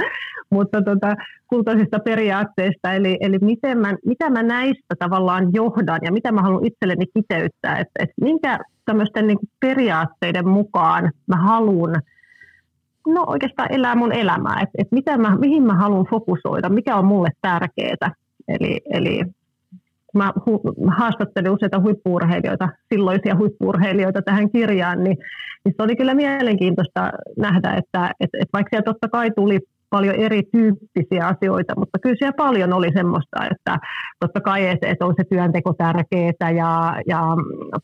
[0.50, 1.16] mutta tota,
[1.48, 6.66] kultaisista periaatteista, eli, eli miten mä, mitä mä näistä tavallaan johdan ja mitä mä haluan
[6.66, 11.96] itselleni kiteyttää, että, että minkä tämmöisten niin periaatteiden mukaan mä haluan
[13.08, 17.06] no oikeastaan elää mun elämää, että, että mitä mä, mihin mä haluan fokusoida, mikä on
[17.06, 18.12] mulle tärkeää.
[18.48, 19.22] Eli, eli
[20.14, 25.18] mä hu- haastattelin useita huippuurheilijoita, silloisia huippuurheilijoita tähän kirjaan, niin,
[25.66, 30.16] niin se oli kyllä mielenkiintoista nähdä, että, että, että vaikka siellä totta kai tuli paljon
[30.16, 33.78] erityyppisiä asioita, mutta kyllä siellä paljon oli semmoista, että
[34.20, 37.22] totta kai, että, että on se työnteko tärkeää ja, ja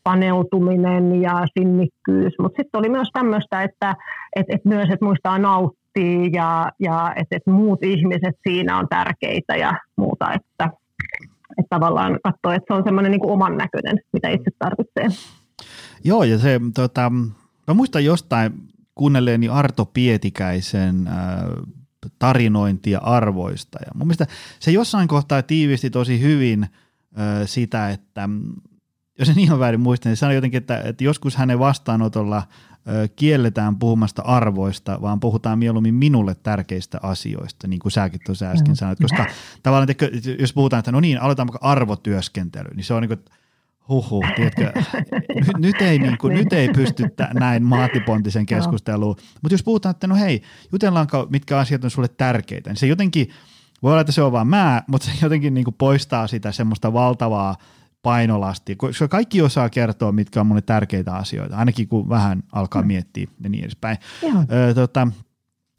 [0.04, 3.94] paneutuminen ja sinnikkyys, mutta sitten oli myös tämmöistä, että,
[4.36, 9.56] että, että myös, että muistaa nauttia ja, ja että, että muut ihmiset siinä on tärkeitä
[9.56, 10.70] ja muuta, että,
[11.58, 15.06] että tavallaan katsoo, että se on semmoinen niin oman näköinen, mitä itse tarvitsee.
[16.04, 17.10] Joo, ja se, tota,
[17.68, 18.52] mä muistan jostain
[18.94, 21.14] kuunnelleeni Arto Pietikäisen äh,
[22.18, 23.78] tarinointia arvoista.
[23.86, 24.26] Ja mun mielestä
[24.60, 26.68] se jossain kohtaa tiivisti tosi hyvin äh,
[27.46, 28.28] sitä, että
[29.18, 32.42] jos en ihan väärin muista, niin sanoi jotenkin, että, että joskus hänen vastaanotolla
[33.16, 38.98] kielletään puhumasta arvoista, vaan puhutaan mieluummin minulle tärkeistä asioista, niin kuin säkin tuossa äsken sanoit,
[39.02, 39.26] koska
[39.62, 39.88] tavallaan,
[40.38, 43.24] jos puhutaan, että no niin, aloitaanko arvotyöskentely, niin se on niin kuin,
[43.88, 44.72] huhu, tiedätkö,
[45.34, 50.06] nyt, nyt, ei, niin kuin, nyt ei pystytä näin maatipontisen keskusteluun, mutta jos puhutaan, että
[50.06, 50.42] no hei,
[50.72, 53.28] jutellaanko, mitkä asiat on sulle tärkeitä, niin se jotenkin,
[53.82, 56.92] voi olla, että se on vaan mä, mutta se jotenkin niin kuin poistaa sitä semmoista
[56.92, 57.56] valtavaa
[58.02, 62.86] painolasti, koska kaikki osaa kertoa, mitkä on mulle tärkeitä asioita, ainakin kun vähän alkaa mm.
[62.86, 63.96] miettiä ja niin edespäin.
[64.52, 65.08] Öö, tota,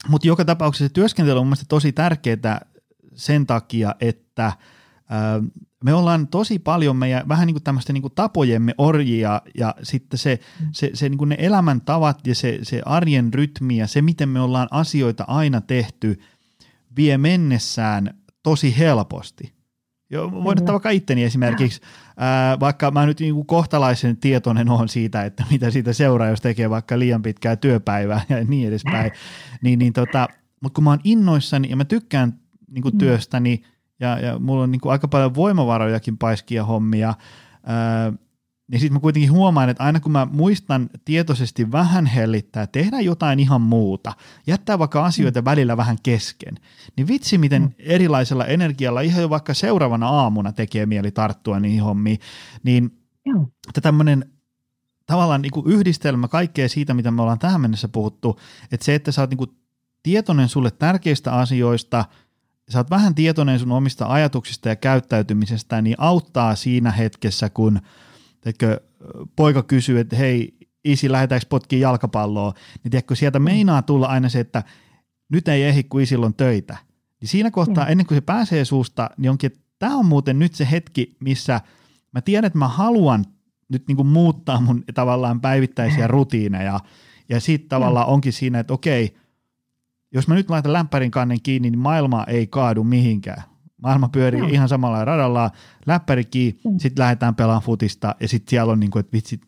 [0.08, 2.60] mutta joka tapauksessa työskentely on mielestäni tosi tärkeää
[3.14, 4.52] sen takia, että
[5.12, 5.42] öö,
[5.84, 10.18] me ollaan tosi paljon meidän vähän niin kuin tämmöisten niin kuin tapojemme orjia ja sitten
[10.18, 10.40] se,
[10.72, 14.40] se, se niin kuin ne elämäntavat ja se, se arjen rytmi ja se, miten me
[14.40, 16.20] ollaan asioita aina tehty,
[16.96, 19.52] vie mennessään tosi helposti.
[20.10, 21.80] Jo, voin ottaa vaikka itteni esimerkiksi,
[22.16, 26.40] ää, vaikka mä nyt niin kuin kohtalaisen tietoinen on siitä, että mitä siitä seuraa, jos
[26.40, 29.12] tekee vaikka liian pitkää työpäivää ja niin edespäin,
[29.62, 30.28] niin, niin tota,
[30.60, 32.38] mutta kun mä oon innoissani ja mä tykkään
[32.70, 32.98] niin kuin mm.
[32.98, 33.62] työstäni
[34.04, 37.14] ja, ja mulla on niin kuin aika paljon voimavarojakin paiskia hommia,
[37.66, 38.12] ää,
[38.70, 43.40] niin sitten mä kuitenkin huomaan, että aina kun mä muistan tietoisesti vähän hellittää, tehdä jotain
[43.40, 44.12] ihan muuta,
[44.46, 45.44] jättää vaikka asioita mm.
[45.44, 46.54] välillä vähän kesken,
[46.96, 47.72] niin vitsi miten mm.
[47.78, 52.18] erilaisella energialla ihan jo vaikka seuraavana aamuna tekee mieli tarttua niihin hommiin,
[52.62, 53.46] niin mm.
[53.82, 54.30] tämmöinen
[55.06, 58.40] tavallaan niin kuin yhdistelmä kaikkea siitä, mitä me ollaan tähän mennessä puhuttu,
[58.72, 59.50] että se, että sä oot niin kuin
[60.02, 62.04] tietoinen sulle tärkeistä asioista,
[62.70, 67.80] sä oot vähän tietoinen sun omista ajatuksista ja käyttäytymisestä, niin auttaa siinä hetkessä, kun–
[68.44, 68.80] teikö,
[69.36, 73.44] poika kysyy, että hei, isi, lähdetäänkö potkiin jalkapalloa, niin tiedätkö, sieltä mm.
[73.44, 74.62] meinaa tulla aina se, että
[75.28, 76.76] nyt ei ehdi, kun isillä on töitä.
[77.20, 77.90] Niin siinä kohtaa, mm.
[77.90, 81.60] ennen kuin se pääsee suusta, niin onkin, että tämä on muuten nyt se hetki, missä
[82.12, 83.24] mä tiedän, että mä haluan
[83.68, 86.80] nyt niin kuin muuttaa mun tavallaan päivittäisiä rutiineja,
[87.28, 89.16] ja sitten tavallaan onkin siinä, että okei,
[90.14, 93.42] jos mä nyt laitan lämpärin kannen kiinni, niin maailma ei kaadu mihinkään.
[93.82, 94.46] Maailma pyörii no.
[94.46, 95.50] ihan samalla radalla,
[95.86, 96.78] läppäri kiinni, mm.
[96.78, 99.40] sitten lähdetään pelaamaan futista ja sitten siellä on niin kuin, että vitsi,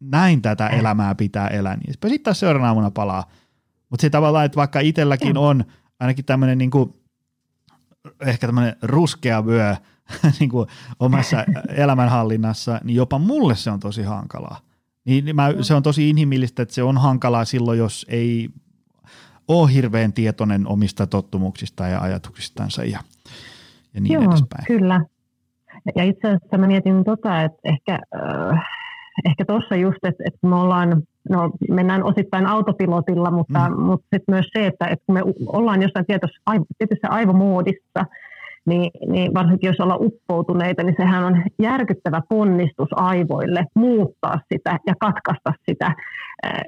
[0.00, 0.78] näin tätä mm.
[0.78, 1.76] elämää pitää elää.
[1.76, 3.24] Niin sitten taas seuraavana aamuna palaa.
[3.90, 5.36] Mutta se tavallaan, että vaikka itselläkin mm.
[5.36, 5.64] on
[6.00, 6.94] ainakin tämmöinen niin kuin,
[8.20, 9.76] ehkä tämmöinen ruskea vyö
[10.40, 14.60] niin kuin omassa elämänhallinnassa, niin jopa mulle se on tosi hankalaa.
[15.04, 18.48] Niin mä, se on tosi inhimillistä, että se on hankalaa silloin, jos ei
[19.48, 22.98] ole hirveän tietoinen omista tottumuksista ja ajatuksistansa ja
[23.94, 24.64] ja niin Joo, edespäin.
[24.66, 25.00] kyllä.
[25.96, 28.66] Ja itse asiassa mä mietin tota, että ehkä, äh,
[29.24, 33.82] ehkä tuossa just, että, että me ollaan, no mennään osittain autopilotilla, mutta, mm.
[33.82, 36.40] mutta sitten myös se, että, että kun me ollaan jossain tietyssä,
[36.78, 38.04] tietyssä aivomoodissa,
[38.66, 44.94] niin, niin varsinkin jos ollaan uppoutuneita, niin sehän on järkyttävä ponnistus aivoille muuttaa sitä ja
[45.00, 45.94] katkaista sitä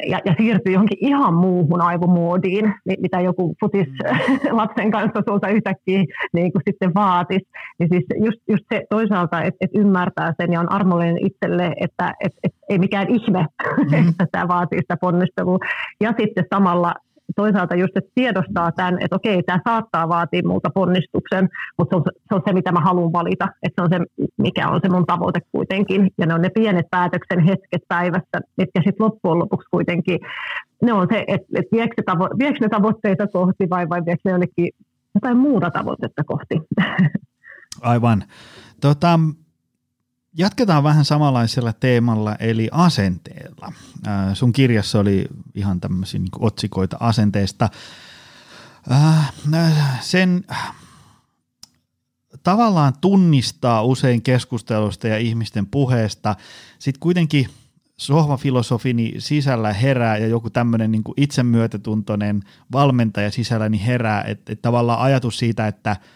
[0.07, 4.57] ja, ja siirtyy johonkin ihan muuhun aivomoodiin, mitä joku futis mm.
[4.57, 7.49] lapsen kanssa sulta yhtäkkiä niin kuin sitten vaatisi.
[7.79, 12.15] Niin siis just, just se toisaalta, että et ymmärtää sen ja on armollinen itselle, että
[12.25, 13.39] et, et ei mikään ihme,
[13.91, 14.09] mm.
[14.09, 15.59] että tämä vaatii sitä ponnistelua.
[16.01, 16.95] Ja sitten samalla
[17.37, 22.05] toisaalta just, että tiedostaa tämän, että okei, tämä saattaa vaatia multa ponnistuksen, mutta se on,
[22.29, 25.07] se on se, mitä mä haluan valita, että se on se, mikä on se mun
[25.07, 26.11] tavoite kuitenkin.
[26.19, 30.19] Ja ne on ne pienet päätöksen hetket päivässä, mitkä sitten loppujen lopuksi kuitenkin,
[30.83, 34.31] ne on se, että, että viekö, tavo- viekö ne tavoitteita kohti vai, vai viekö ne
[34.31, 34.69] jonnekin
[35.15, 36.61] jotain muuta tavoitetta kohti.
[37.83, 38.23] Aivan.
[38.81, 39.21] Tota,
[40.39, 43.73] Jatketaan vähän samanlaisella teemalla, eli asenteella.
[44.07, 47.69] Äh, sun kirjassa oli ihan tämmöisiä niin otsikoita asenteesta.
[48.93, 49.33] Äh,
[50.01, 50.45] sen
[52.43, 56.37] tavallaan tunnistaa usein keskustelusta ja ihmisten puheesta.
[56.79, 57.49] Sitten kuitenkin
[57.97, 65.39] sohvafilosofini sisällä herää ja joku tämmöinen niin itsemyötätuntoinen valmentaja sisälläni herää, että, että tavallaan ajatus
[65.39, 65.97] siitä, että–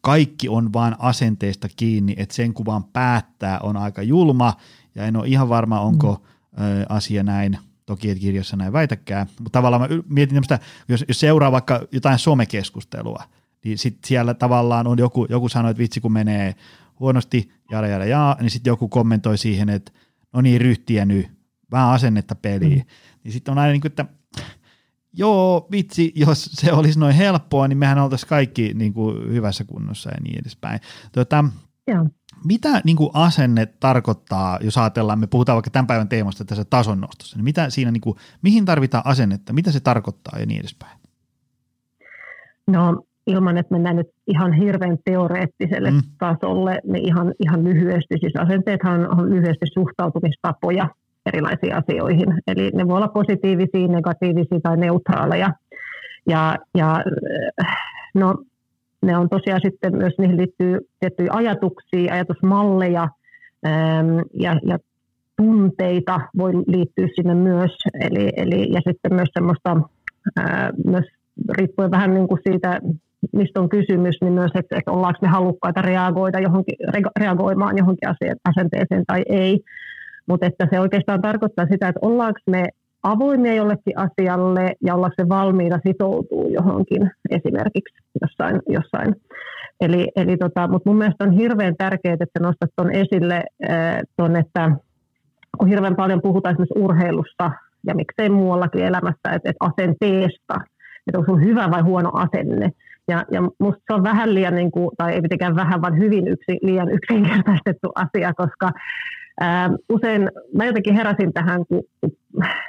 [0.00, 4.54] kaikki on vaan asenteesta kiinni, että sen kuvan päättää on aika julma,
[4.94, 6.22] ja en ole ihan varma, onko
[6.56, 6.62] mm.
[6.88, 10.58] asia näin, toki et kirjassa näin väitäkään, mutta tavallaan mä mietin tämmöistä,
[10.88, 13.24] jos, jos seuraa vaikka jotain somekeskustelua,
[13.64, 16.54] niin sitten siellä tavallaan on joku, joku sanoo, että vitsi kun menee
[17.00, 19.92] huonosti, jada jada jaa, niin sitten joku kommentoi siihen, että
[20.32, 21.28] no niin, ryhtiä nyt,
[21.70, 22.78] vähän asennetta peliin.
[22.78, 23.20] Mm.
[23.24, 24.04] Niin sitten on aina niin kuin, että
[25.12, 30.10] joo, vitsi, jos se olisi noin helppoa, niin mehän oltaisiin kaikki niin kuin, hyvässä kunnossa
[30.10, 30.80] ja niin edespäin.
[31.12, 31.44] Tota,
[31.86, 32.06] joo.
[32.44, 37.00] Mitä niin kuin asenne tarkoittaa, jos ajatellaan, me puhutaan vaikka tämän päivän teemasta tässä tason
[37.00, 40.98] nostossa, niin mitä siinä, niin kuin, mihin tarvitaan asennetta, mitä se tarkoittaa ja niin edespäin?
[42.66, 46.00] No ilman, että mennään nyt ihan hirveän teoreettiselle mm.
[46.18, 50.88] tasolle, niin ihan, ihan lyhyesti, siis asenteethan on lyhyesti suhtautumistapoja,
[51.32, 52.26] erilaisiin asioihin.
[52.46, 55.50] Eli ne voi olla positiivisia, negatiivisia tai neutraaleja.
[56.28, 57.04] Ja, ja
[58.14, 58.34] no,
[59.02, 63.08] ne on tosiaan sitten myös, niihin liittyy tiettyjä ajatuksia, ajatusmalleja
[64.34, 64.78] ja, ja
[65.36, 67.70] tunteita voi liittyä sinne myös.
[68.00, 69.76] Eli, eli, ja sitten myös semmoista,
[70.36, 71.04] ää, myös
[71.58, 72.80] riippuen vähän niin kuin siitä,
[73.32, 76.74] mistä on kysymys, niin myös, että, että ollaanko me halukkaita reagoida johonkin,
[77.18, 78.08] reagoimaan johonkin
[78.44, 79.60] asenteeseen tai ei.
[80.26, 82.68] Mutta että se oikeastaan tarkoittaa sitä, että ollaanko me
[83.02, 88.60] avoimia jollekin asialle ja ollaanko se valmiita sitoutua johonkin esimerkiksi jossain.
[88.68, 89.14] jossain.
[89.80, 93.44] Eli, eli tota, mutta mun mielestä on hirveän tärkeää, että nostat tuon esille,
[94.16, 94.70] ton, että
[95.58, 97.50] kun hirveän paljon puhutaan esimerkiksi urheilusta
[97.86, 100.54] ja miksei muuallakin elämässä, että, että asenteesta,
[101.06, 102.70] että onko sun hyvä vai huono asenne.
[103.08, 106.28] Ja, ja musta se on vähän liian, niin kuin, tai ei mitenkään vähän, vaan hyvin
[106.28, 108.70] yksi, liian yksinkertaistettu asia, koska
[109.40, 111.82] ää, usein mä jotenkin heräsin tähän, kun,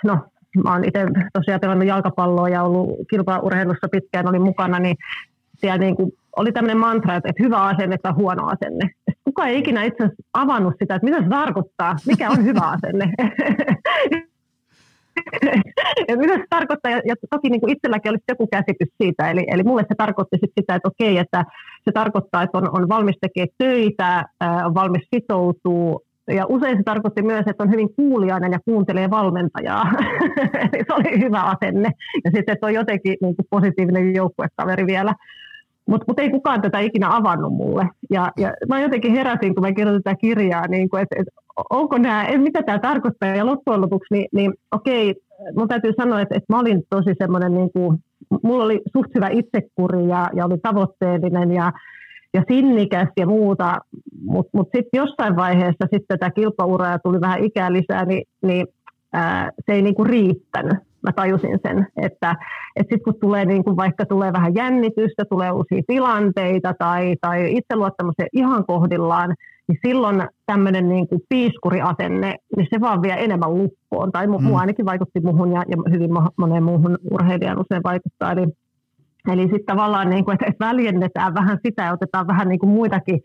[0.04, 0.18] no
[0.64, 4.96] mä oon itse tosiaan pelannut jalkapalloa ja ollut kilpaurheilussa pitkään, olin mukana, niin
[5.58, 8.90] siellä niin kuin oli tämmöinen mantra, että, hyvä asenne tai huono asenne.
[9.24, 13.14] Kuka ei ikinä itse asiassa avannut sitä, että mitä se tarkoittaa, mikä on hyvä asenne.
[16.08, 19.64] ja mitä se tarkoittaa, ja toki niin kuin itselläkin olisi joku käsitys siitä, eli, eli
[19.64, 21.46] mulle se tarkoitti sit sitä, että okei, että
[21.86, 24.26] se tarkoittaa, että on, on valmis tekemään töitä,
[24.66, 29.92] on valmis sitoutuu, ja usein se tarkoitti myös, että on hyvin kuuliainen ja kuuntelee valmentajaa.
[30.88, 31.92] se oli hyvä asenne.
[32.24, 35.16] Ja sitten, että on jotenkin niin kuin positiivinen joukkuekaveri vielä.
[35.86, 37.90] Mutta mut ei kukaan tätä ikinä avannut mulle.
[38.10, 41.28] Ja, ja mä jotenkin heräsin, kun mä kirjoitin tätä kirjaa, niin että et,
[41.70, 43.36] onko nämä, mitä tämä tarkoittaa.
[43.36, 45.16] Ja loppujen lopuksi, niin, niin okei,
[45.56, 47.98] mun täytyy sanoa, että, että mä olin tosi semmoinen, niin kuin,
[48.44, 51.72] mulla oli suht hyvä itsekuri ja, ja oli tavoitteellinen ja,
[52.34, 53.78] ja sinnikäs ja muuta.
[54.24, 58.68] Mutta mut sitten jossain vaiheessa sitten tätä kilpauraa tuli vähän ikää lisää, niin, niin
[59.14, 62.36] ää, se ei niinku riittänyt mä tajusin sen, että,
[62.76, 67.58] että sitten kun tulee niin kuin vaikka tulee vähän jännitystä, tulee uusia tilanteita tai, tai
[67.58, 69.36] itseluottamus ihan kohdillaan,
[69.68, 74.12] niin silloin tämmöinen niin kuin piiskuriasenne, niin se vaan vie enemmän lukkoon.
[74.12, 74.56] Tai mu, mm.
[74.56, 78.32] ainakin vaikutti muuhun ja, ja hyvin moneen muuhun urheilijan usein vaikuttaa.
[78.32, 78.48] Eli,
[79.28, 82.70] eli sitten tavallaan, niin kuin, että, että väljennetään vähän sitä ja otetaan vähän niin kuin
[82.70, 83.22] muitakin.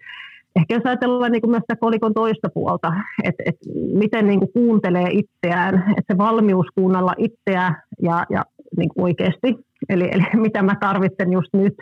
[0.56, 2.92] Ehkä jos ajatellaan niin kuin myös sitä kolikon toista puolta,
[3.24, 8.44] että, että miten niin kuin kuuntelee itseään, että se valmius kuunnella itseä ja, ja
[8.76, 9.56] niin kuin oikeasti,
[9.88, 11.74] eli, eli mitä mä tarvitsen just nyt,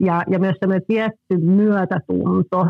[0.00, 2.66] ja, ja myös semmoinen tietty myötätunto,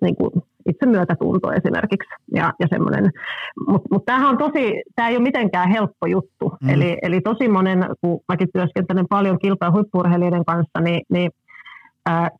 [0.00, 0.30] niin kuin
[0.68, 3.10] itse myötätunto esimerkiksi, ja, ja semmoinen,
[3.68, 6.68] mutta mut tämähän on tosi, tämä ei ole mitenkään helppo juttu, mm.
[6.68, 9.72] eli, eli tosi monen, kun mäkin työskentelen paljon kilpa- ja
[10.44, 11.30] kanssa, niin, niin
[12.06, 12.30] ää,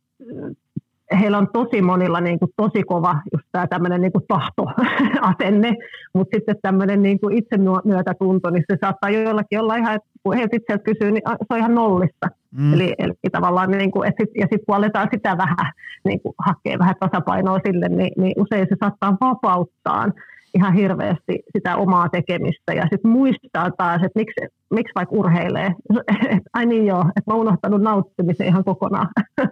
[1.19, 5.73] heillä on tosi monilla niin kuin tosi kova just tämä tämmöinen niin kuin tahtoasenne,
[6.15, 10.55] mutta sitten tämmöinen niin kuin itsemyötätunto, niin se saattaa jollakin olla ihan, että kun heiltä
[10.55, 12.27] itseltä kysyy, niin se on ihan nollissa.
[12.51, 12.73] Mm.
[12.73, 15.71] Eli, eli tavallaan, niin kuin, et sit, ja sitten kun aletaan sitä vähän
[16.05, 20.07] niin kuin hakea vähän tasapainoa sille, niin, niin usein se saattaa vapauttaa
[20.53, 25.75] ihan hirveästi sitä omaa tekemistä ja sitten muistaa taas, että miksi, miksi vaikka urheilee.
[26.53, 29.07] Ai niin joo, että mä oon unohtanut nauttimisen ihan kokonaan.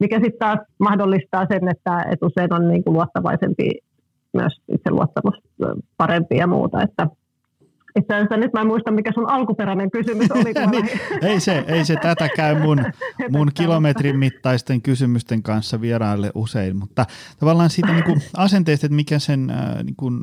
[0.00, 3.70] Mikä sitten taas mahdollistaa sen, että, että usein on niin kuin luottavaisempi
[4.32, 5.34] myös itseluottamus
[5.96, 6.82] parempi ja muuta.
[6.82, 7.06] Että
[7.98, 10.52] itse asiassa nyt mä en muista, mikä sun alkuperäinen kysymys oli.
[10.72, 10.88] niin,
[11.22, 12.78] ei, se, ei se tätä käy mun,
[13.36, 17.06] mun kilometrin mittaisten kysymysten kanssa vieraille usein, mutta
[17.38, 20.22] tavallaan siitä niin kuin asenteesta, että mikä sen äh, niin kuin,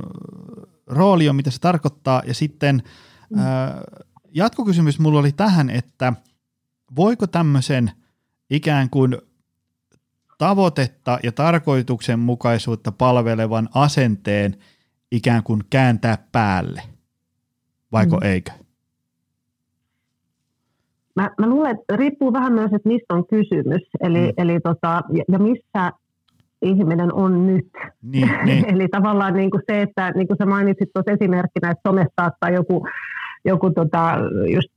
[0.87, 2.83] rooli on, mitä se tarkoittaa, ja sitten
[3.37, 3.43] äh,
[4.33, 6.13] jatkokysymys mulla oli tähän, että
[6.95, 7.91] voiko tämmöisen
[8.49, 9.17] ikään kuin
[10.37, 14.55] tavoitetta ja tarkoituksenmukaisuutta palvelevan asenteen
[15.11, 16.81] ikään kuin kääntää päälle–
[17.95, 18.27] vaiko mm.
[18.27, 18.51] eikö?
[21.15, 24.33] Mä, mä luulen, että riippuu vähän myös, että mistä on kysymys, eli, mm.
[24.37, 25.91] eli tota, ja, ja missä
[26.61, 27.71] ihminen on nyt.
[28.01, 28.65] Niin, niin.
[28.73, 32.49] eli tavallaan niin kuin se, että niin kuin sä mainitsit tuossa esimerkkinä, että somessa saattaa
[32.49, 32.87] joku,
[33.45, 34.17] joku tota,
[34.53, 34.69] just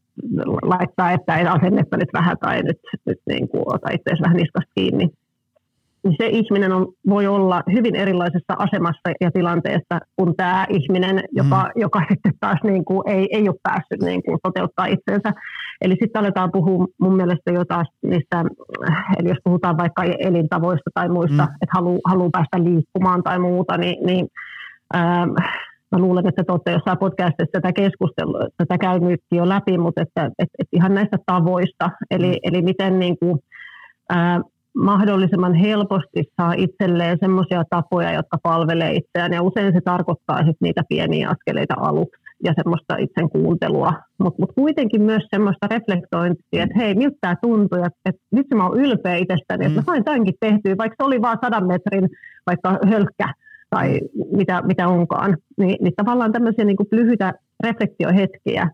[0.63, 4.73] laittaa, että ei asennetta nyt vähän tai nyt, nyt niin kuin, ota itseäsi vähän niskasta
[4.75, 5.09] kiinni
[6.09, 11.63] niin se ihminen on, voi olla hyvin erilaisessa asemassa ja tilanteessa kuin tämä ihminen, joka,
[11.63, 11.81] mm.
[11.81, 15.33] joka sitten taas niin kuin ei, ei ole päässyt niin kuin toteuttaa itsensä.
[15.81, 18.45] Eli sitten aletaan puhua mun mielestä jo taas niistä,
[19.19, 21.55] eli jos puhutaan vaikka elintavoista tai muista, mm.
[21.63, 24.27] että haluaa haluu päästä liikkumaan tai muuta, niin, niin
[24.97, 25.31] ähm,
[25.93, 30.25] mä luulen, että te olette jossain podcastissa tätä keskustelua, tätä käynyt jo läpi, mutta että,
[30.25, 32.39] että, että ihan näistä tavoista, eli, mm.
[32.43, 33.39] eli miten niin kuin,
[34.13, 34.41] äh,
[34.79, 39.33] mahdollisimman helposti saa itselleen semmoisia tapoja, jotka palvelee itseään.
[39.33, 43.93] Ja usein se tarkoittaa sitten niitä pieniä askeleita aluksi ja semmoista itsen kuuntelua.
[44.19, 48.81] Mutta mut kuitenkin myös semmoista reflektointia, että hei, miltä tämä tuntuu, että, nyt mä oon
[48.81, 49.87] ylpeä itsestäni, että mä mm.
[49.87, 52.09] sain tämänkin tehtyä, vaikka se oli vain sadan metrin
[52.47, 53.35] vaikka hölkkä
[53.71, 54.01] tai
[54.33, 55.37] mitä, mitä onkaan.
[55.59, 58.71] Ni, niin tavallaan tämmöisiä niin kuin lyhyitä reflektiohetkiä.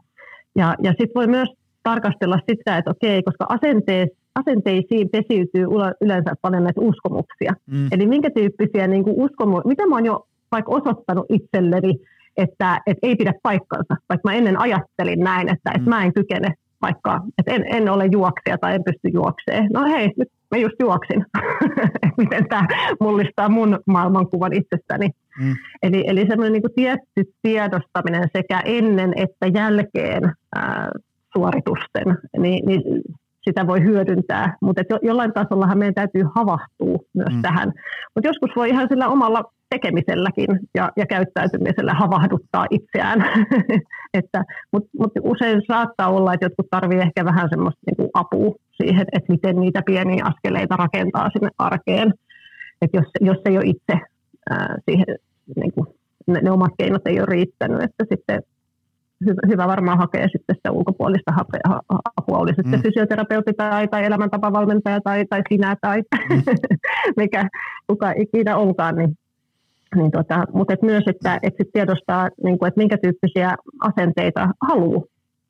[0.56, 1.48] Ja, ja sitten voi myös
[1.82, 5.66] tarkastella sitä, että okei, koska asenteessa asenteisiin pesiytyy
[6.00, 7.52] yleensä paljon näitä uskomuksia.
[7.66, 7.88] Mm.
[7.92, 11.94] Eli minkä tyyppisiä niin kuin uskomuksia, mitä mä oon jo vaikka osoittanut itselleni,
[12.36, 15.88] että, että ei pidä paikkansa, vaikka mä ennen ajattelin näin, että, että mm.
[15.88, 19.68] mä en kykene vaikka, että en, en ole juoksija tai en pysty juokseen.
[19.72, 21.26] No hei, nyt mä just juoksin.
[22.20, 22.66] Miten tämä
[23.00, 25.08] mullistaa mun maailmankuvan itsestäni.
[25.40, 25.54] Mm.
[25.82, 30.90] Eli, eli semmoinen niin tietty tiedostaminen sekä ennen että jälkeen ää,
[31.32, 32.82] suoritusten, niin, niin
[33.48, 34.56] sitä voi hyödyntää.
[34.62, 37.42] Mutta jo, jollain tasollahan meidän täytyy havahtua myös mm.
[37.42, 37.72] tähän.
[38.14, 43.24] Mutta joskus voi ihan sillä omalla tekemiselläkin ja, ja käyttäytymisellä havahduttaa itseään.
[44.18, 49.06] että, Mutta mut usein saattaa olla, että jotkut tarvitsevat ehkä vähän semmoista niin apua siihen,
[49.12, 52.14] että miten niitä pieniä askeleita rakentaa sinne arkeen.
[52.82, 54.00] Että jos, jos ei ole itse
[54.50, 55.06] ää, siihen,
[55.56, 55.86] niin kuin,
[56.26, 58.42] ne, ne omat keinot ei ole riittänyt, että sitten
[59.48, 61.32] hyvä, varmaan hakea sitten sitä ulkopuolista
[62.16, 62.82] apua, oli sitten mm.
[62.82, 66.42] fysioterapeutti tai, tai elämäntapavalmentaja tai, tai sinä tai mm.
[67.16, 67.48] mikä
[67.86, 69.18] kuka ikinä onkaan, niin
[69.96, 74.48] niin tota, mutta et myös, että et sit tiedostaa, niin kuin, että minkä tyyppisiä asenteita
[74.68, 75.02] haluaa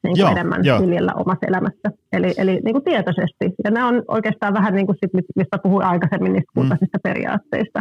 [0.04, 1.90] niin kuin enemmän viljellä omassa elämässä.
[2.12, 3.54] Eli, eli niin kuin tietoisesti.
[3.64, 7.00] Ja nämä on oikeastaan vähän niin kuin sit, mistä puhuin aikaisemmin niistä mm.
[7.02, 7.80] periaatteista.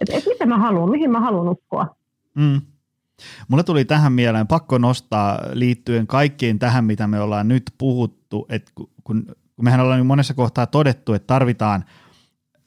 [0.00, 1.86] Että et mitä mä haluan, mihin mä haluan uskoa.
[2.34, 2.60] Mm.
[3.48, 8.72] Mulle tuli tähän mieleen pakko nostaa liittyen kaikkiin tähän, mitä me ollaan nyt puhuttu, että
[8.74, 11.84] kun, kun mehän ollaan monessa kohtaa todettu, että tarvitaan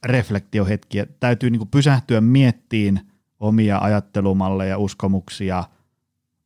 [0.05, 3.01] reflektiohetkiä, täytyy niin pysähtyä miettiin
[3.39, 5.63] omia ajattelumalleja, uskomuksia,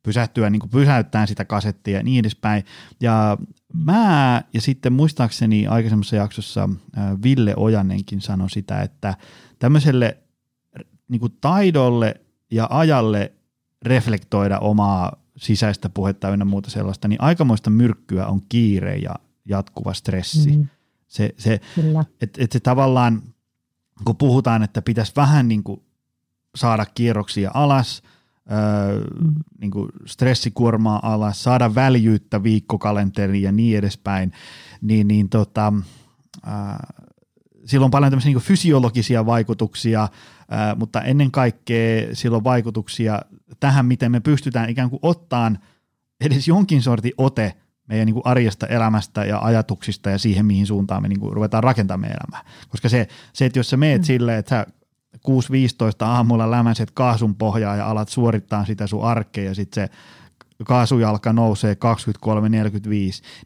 [0.03, 2.65] pysähtyä niin pysäyttämään sitä kasettia ja niin edespäin.
[3.01, 3.37] Ja
[3.73, 6.69] mä, ja sitten muistaakseni aikaisemmassa jaksossa
[7.23, 9.15] Ville Ojannenkin sanoi sitä, että
[9.59, 10.17] tämmöiselle
[11.07, 13.31] niin taidolle ja ajalle
[13.81, 19.15] reflektoida omaa sisäistä puhetta ynnä muuta sellaista, niin aikamoista myrkkyä on kiire ja
[19.45, 20.57] jatkuva stressi.
[20.57, 20.67] Mm.
[21.07, 21.61] Se, se,
[22.21, 23.21] että et se tavallaan,
[24.05, 25.81] kun puhutaan, että pitäisi vähän niin kuin
[26.55, 28.03] saada kierroksia alas,
[28.51, 29.33] öö, mm.
[29.61, 34.31] niin kuin stressikuormaa alas, saada väljyyttä viikkokalenteriin ja niin edespäin,
[34.81, 35.73] niin, niin tota,
[36.47, 36.53] öö,
[37.65, 43.21] sillä on paljon tämmöisiä niin fysiologisia vaikutuksia, öö, mutta ennen kaikkea sillä on vaikutuksia
[43.59, 45.59] tähän, miten me pystytään ikään kuin ottaan
[46.21, 47.53] edes jonkin sortin ote
[47.87, 51.63] meidän niin kuin arjesta, elämästä ja ajatuksista ja siihen, mihin suuntaan me niin kuin ruvetaan
[51.63, 52.51] rakentamaan elämää.
[52.69, 54.05] Koska se, se, että jos sä meet mm.
[54.05, 54.65] silleen, että sä
[55.17, 59.95] 6.15 aamulla lämäset kaasun pohjaa ja alat suorittaa sitä sun arkea ja sitten se
[60.65, 61.79] kaasujalka nousee 23.45,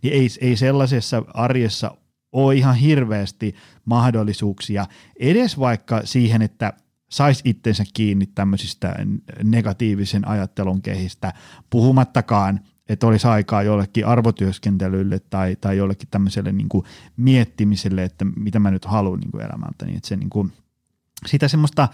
[0.01, 1.97] niin ei, ei sellaisessa arjessa
[2.32, 4.86] ole ihan hirveästi mahdollisuuksia
[5.20, 6.74] edes vaikka siihen, että
[7.16, 8.95] saisi itsensä kiinni tämmöisistä
[9.43, 11.34] negatiivisen ajattelun kehistä,
[11.70, 12.59] puhumattakaan,
[12.89, 16.86] että olisi aikaa jollekin arvotyöskentelylle tai, tai jollekin tämmöiselle niin kuin
[17.18, 20.53] miettimiselle, että mitä mä nyt haluan niin kuin elämältä, niin että se niin kuin,
[21.26, 21.88] sitä semmoista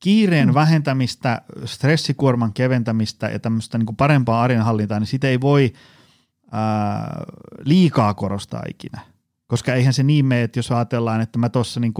[0.00, 0.54] kiireen mm.
[0.54, 5.72] vähentämistä, stressikuorman keventämistä ja tämmöistä niin kuin parempaa arjenhallintaa, niin sitä ei voi
[6.52, 7.22] ää,
[7.64, 9.00] liikaa korostaa ikinä.
[9.46, 11.94] Koska eihän se niin mene, että jos ajatellaan, että mä tuossa niin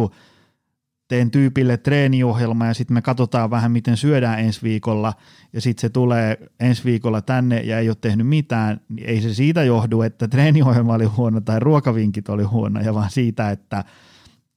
[1.08, 5.12] teen tyypille treeniohjelma ja sitten me katsotaan vähän, miten syödään ensi viikolla
[5.52, 9.34] ja sitten se tulee ensi viikolla tänne ja ei ole tehnyt mitään, niin ei se
[9.34, 13.84] siitä johdu, että treeniohjelma oli huono tai ruokavinkit oli huono, ja vaan siitä, että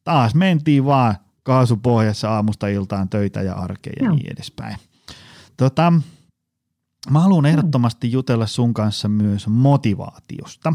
[0.04, 4.16] taas mentiin vaan kaasupohjassa aamusta iltaan töitä ja arkea ja Joo.
[4.16, 4.78] niin edespäin.
[5.58, 5.94] Tota,
[7.10, 10.74] mä haluan ehdottomasti jutella sun kanssa myös motivaatiosta.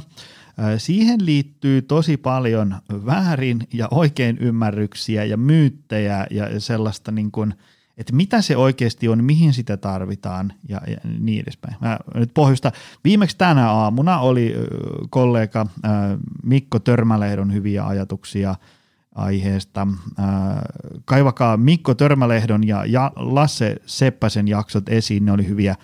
[0.78, 2.74] Siihen liittyy tosi paljon
[3.06, 7.54] väärin ja oikein ymmärryksiä ja myyttejä ja sellaista niin kuin,
[7.98, 11.76] että mitä se oikeasti on, mihin sitä tarvitaan ja, ja niin edespäin.
[11.80, 12.72] Mä nyt pohjusta.
[13.04, 14.54] Viimeksi tänä aamuna oli
[15.10, 15.66] kollega
[16.42, 18.54] Mikko Törmälehdon hyviä ajatuksia
[19.14, 19.88] aiheesta.
[21.04, 25.76] Kaivakaa Mikko Törmälehdon ja Lasse Seppäsen jaksot esiin, ne oli hyviä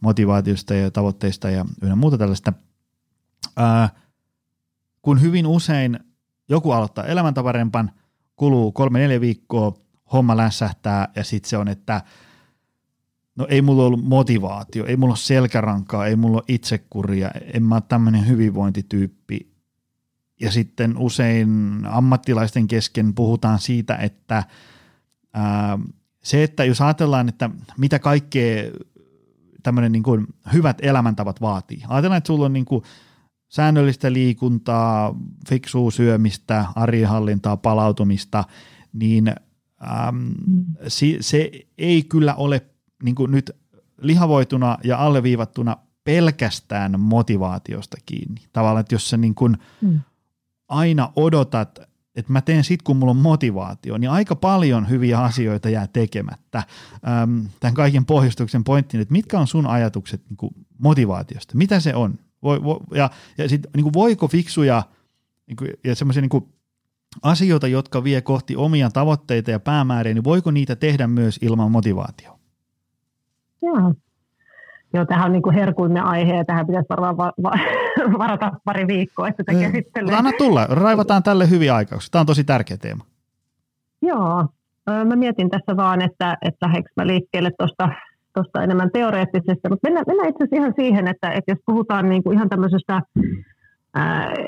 [0.00, 2.52] motivaatiosta ja tavoitteista ja ynnä muuta tällaista
[5.06, 5.98] kun hyvin usein
[6.48, 7.90] joku aloittaa elämäntavarempan,
[8.36, 9.74] kuluu kolme neljä viikkoa,
[10.12, 12.02] homma lässähtää ja sitten se on, että
[13.36, 17.74] no ei mulla ollut motivaatio, ei mulla ole selkärankaa, ei mulla ole itsekuria, en mä
[17.74, 19.52] ole tämmöinen hyvinvointityyppi.
[20.40, 24.44] Ja sitten usein ammattilaisten kesken puhutaan siitä, että
[25.34, 25.78] ää,
[26.22, 28.72] se, että jos ajatellaan, että mitä kaikkea
[29.62, 31.82] tämmöinen niin hyvät elämäntavat vaatii.
[31.88, 32.82] Ajatellaan, että sulla on niin kuin
[33.48, 35.14] säännöllistä liikuntaa,
[35.48, 38.44] fiksua syömistä, arjenhallintaa, palautumista,
[38.92, 40.34] niin äm,
[40.88, 42.66] se, se ei kyllä ole
[43.02, 43.50] niin kuin nyt
[44.00, 48.40] lihavoituna ja alleviivattuna pelkästään motivaatiosta kiinni.
[48.52, 50.00] Tavallaan, että jos sä niin kuin mm.
[50.68, 51.78] aina odotat,
[52.16, 56.62] että mä teen sit, kun mulla on motivaatio, niin aika paljon hyviä asioita jää tekemättä.
[57.22, 61.56] Öm, tämän kaiken pohjustuksen pointti, että mitkä on sun ajatukset niin kuin motivaatiosta?
[61.56, 62.18] Mitä se on?
[62.42, 64.82] Voi, vo, ja ja sit, niin kuin voiko fiksuja
[65.46, 66.48] niin kuin, ja semmoisia niin
[67.22, 72.38] asioita, jotka vie kohti omia tavoitteita ja päämääriä, niin voiko niitä tehdä myös ilman motivaatiota?
[73.62, 73.94] Joo.
[74.94, 77.58] Joo, tähän on niin herkuimme aihe ja tähän pitäisi varmaan va- va-
[78.18, 80.14] varata pari viikkoa, että tätä käsittelee.
[80.14, 82.10] Anna tulla, raivataan tälle hyviä aikauksia.
[82.10, 83.04] Tämä on tosi tärkeä teema.
[84.02, 84.46] Joo,
[85.04, 87.88] mä mietin tässä vaan, että, että lähdekö mä liikkeelle tuosta
[88.36, 92.22] tuosta enemmän teoreettisesta, mutta mennään, mennään itse asiassa ihan siihen, että, että jos puhutaan niin
[92.22, 93.02] kuin ihan tämmöisestä,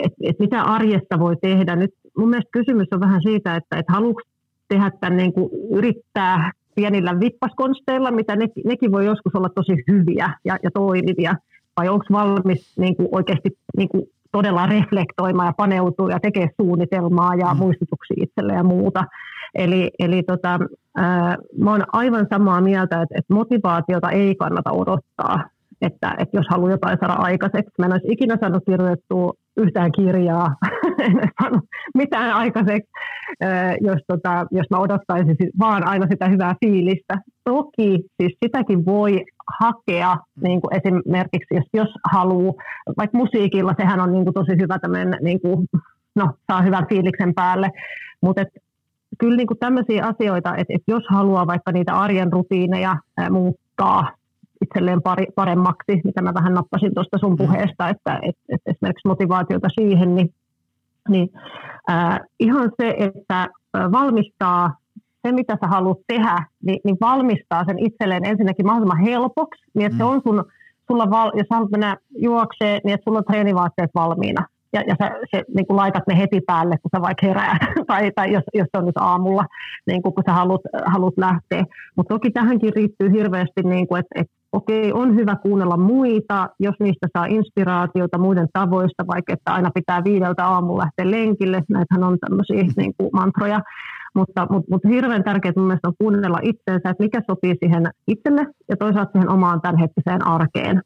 [0.05, 1.76] että, että mitä arjesta voi tehdä.
[1.76, 4.22] Nyt mun mielestä kysymys on vähän siitä, että, että haluatko
[4.68, 10.28] tehdä tämän, niin kuin yrittää pienillä vippaskonsteilla, mitä ne, nekin voi joskus olla tosi hyviä
[10.45, 11.34] ja, ja toimivia,
[11.76, 17.34] vai onko valmis niin kuin oikeasti niin kuin todella reflektoimaan ja paneutua ja tekee suunnitelmaa
[17.34, 17.59] ja mm.
[17.59, 19.05] muistutuksia itselle ja muuta.
[19.55, 20.59] Eli, eli tota,
[21.59, 25.44] mä oon aivan samaa mieltä, että, motivaatiota ei kannata odottaa,
[25.80, 27.72] että, että jos haluaa jotain saada aikaiseksi.
[27.78, 30.55] Mä en olisi ikinä saanut kirjoittua yhtään kirjaa,
[31.07, 32.90] en saanut mitään aikaiseksi,
[33.80, 37.18] jos, tota, jos mä odottaisin vaan aina sitä hyvää fiilistä.
[37.44, 39.24] Toki siis sitäkin voi
[39.61, 42.55] hakea niin kuin esimerkiksi, jos, jos haluaa,
[42.99, 45.66] vaikka musiikilla sehän on niin kuin tosi hyvä tämmöinen, niin kuin,
[46.14, 47.70] no, saa hyvän fiiliksen päälle,
[48.22, 48.42] mutta
[49.18, 52.96] kyllä niin kuin tämmöisiä asioita, että, että jos haluaa vaikka niitä arjen rutiineja
[53.30, 54.11] muuttaa
[54.62, 55.00] itselleen
[55.34, 57.36] paremmaksi, mitä mä vähän nappasin tuosta sun mm.
[57.36, 60.34] puheesta, että, että, että esimerkiksi motivaatiota siihen, niin,
[61.09, 61.28] niin
[61.90, 64.74] äh, ihan se, että valmistaa
[65.26, 69.94] se, mitä sä haluat tehdä, niin, niin valmistaa sen itselleen ensinnäkin mahdollisimman helpoksi, niin että
[69.94, 69.98] mm.
[69.98, 70.44] se on sun,
[70.86, 75.10] sulla val, jos haluat mennä juokseen, niin että sulla on treenivaatteet valmiina ja, ja sä
[75.30, 78.68] se, niin kuin laitat ne heti päälle, kun sä vaikka heräät, tai, tai jos, jos
[78.76, 79.44] on nyt aamulla,
[79.86, 81.64] niin kuin, kun sä haluat, haluat lähteä.
[81.96, 86.74] Mutta toki tähänkin riittyy hirveästi, niin kuin, että, että okei, on hyvä kuunnella muita, jos
[86.80, 92.18] niistä saa inspiraatiota muiden tavoista, vaikka että aina pitää viideltä aamulla lähteä lenkille, näitähän on
[92.18, 93.60] tämmöisiä niin kuin mantroja,
[94.14, 98.76] mutta, mutta, mutta hirveän tärkeää mun on kuunnella itseensä, että mikä sopii siihen itselle ja
[98.76, 100.82] toisaalta siihen omaan tämänhetkiseen arkeen.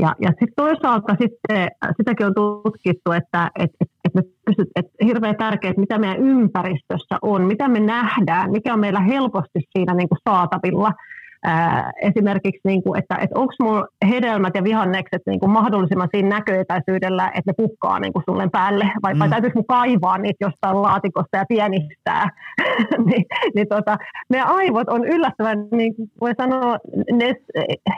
[0.00, 4.86] Ja, ja sitten toisaalta sitten, sitäkin on tutkittu, että et, et, et me pystyt, et
[5.04, 10.08] hirveän tärkeää, mitä meidän ympäristössä on, mitä me nähdään, mikä on meillä helposti siinä niin
[10.08, 10.92] kuin saatavilla–
[11.44, 16.28] Ää, esimerkiksi, niin kuin, että, että onko mun hedelmät ja vihannekset niin kuin mahdollisimman siinä
[16.28, 19.18] näköetäisyydellä, että ne pukkaa niin kuin sulle päälle, vai, mm.
[19.18, 22.28] vai täytyykö mun kaivaa niitä jostain laatikosta ja pienistää.
[23.06, 23.24] niin,
[23.54, 23.96] niin tota,
[24.30, 26.78] ne aivot on yllättävän, niin kuin voi sanoa,
[27.12, 27.34] ne,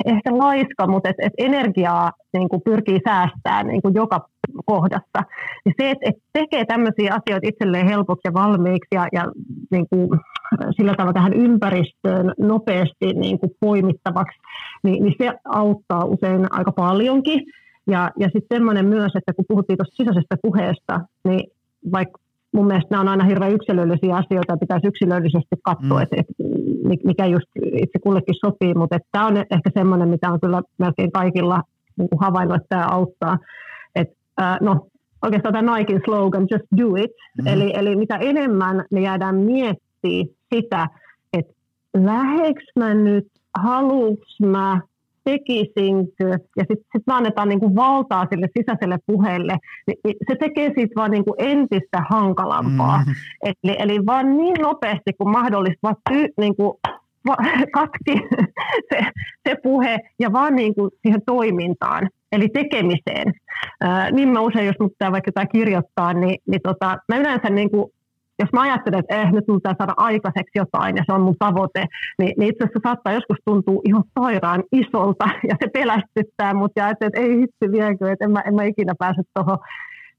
[0.05, 4.29] ehkä laiska, mutta et, et energiaa niin kuin pyrkii säästämään niin kuin joka
[4.67, 5.21] kohdassa.
[5.67, 9.25] Ja se, että, tekee tämmöisiä asioita itselleen helpoksi ja valmiiksi ja, ja
[9.71, 10.21] niin kuin,
[10.77, 14.39] sillä tavalla tähän ympäristöön nopeasti niin kuin poimittavaksi,
[14.83, 17.41] niin, niin se auttaa usein aika paljonkin.
[17.87, 21.51] Ja, ja sitten semmoinen myös, että kun puhuttiin tuosta sisäisestä puheesta, niin
[21.93, 22.19] vaikka
[22.53, 26.03] mun mielestä nämä on aina hirveän yksilöllisiä asioita ja pitäisi yksilöllisesti katsoa, mm.
[26.03, 26.33] että, että
[27.05, 31.63] mikä just itse kullekin sopii, mutta tämä on ehkä semmoinen, mitä on kyllä melkein kaikilla
[31.97, 33.39] niin kuin havainnut, että tämä auttaa.
[34.41, 34.87] Äh, no,
[35.23, 37.11] oikeastaan tämä Nikein slogan, just do it,
[37.41, 37.47] mm.
[37.47, 39.83] eli, eli mitä enemmän me jäädään miettimään
[40.55, 40.89] sitä,
[41.33, 41.53] että
[41.95, 43.27] läheks mä nyt,
[43.59, 44.81] haluuks mä,
[45.25, 49.57] tekisinkö, ja sitten sit me annetaan niinku valtaa sille sisäiselle puheelle,
[49.87, 53.05] niin se tekee siitä vaan niinku entistä hankalampaa.
[53.07, 53.15] Mm.
[53.43, 56.81] Eli, eli vaan niin nopeasti kuin mahdollista, vaan ty, niinku,
[57.27, 57.37] va,
[57.79, 58.13] katki
[58.93, 58.99] se,
[59.49, 63.33] se puhe ja vaan niinku siihen toimintaan, eli tekemiseen.
[63.81, 67.93] Ää, niin mä usein, jos mut vaikka jotain kirjoittaa, niin, niin tota, mä yleensä niinku
[68.39, 71.37] jos mä ajattelen, että eh, nyt mun pitää saada aikaiseksi jotain ja se on mun
[71.39, 71.87] tavoite,
[72.19, 76.89] niin, niin itse asiassa saattaa joskus tuntua ihan sairaan isolta ja se pelästyttää mut ja
[76.89, 79.59] että ei hitsi viekö, että en mä, en mä ikinä pääse tuohon.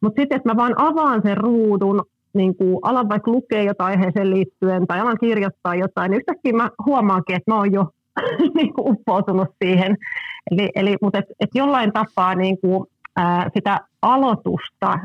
[0.01, 2.03] Mutta sitten, että mä vaan avaan sen ruudun,
[2.34, 6.70] niin kuin alan vaikka lukea jotain aiheeseen liittyen tai alan kirjoittaa jotain, niin yhtäkkiä mä
[6.86, 7.86] huomaankin, että mä oon jo
[8.55, 9.97] niin kuin uppoutunut siihen.
[10.51, 12.86] Eli, eli, mutta et, et jollain tapaa niin kuin,
[13.16, 14.99] ää, sitä aloitusta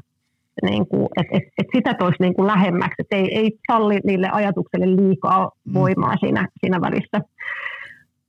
[0.63, 4.29] niin kuin, että et, et sitä toisi niin kuin lähemmäksi, että ei, ei salli niille
[4.33, 5.75] ajatuksille liikaa mm.
[5.75, 6.19] voimaa mm.
[6.21, 7.21] siinä, siinä välissä.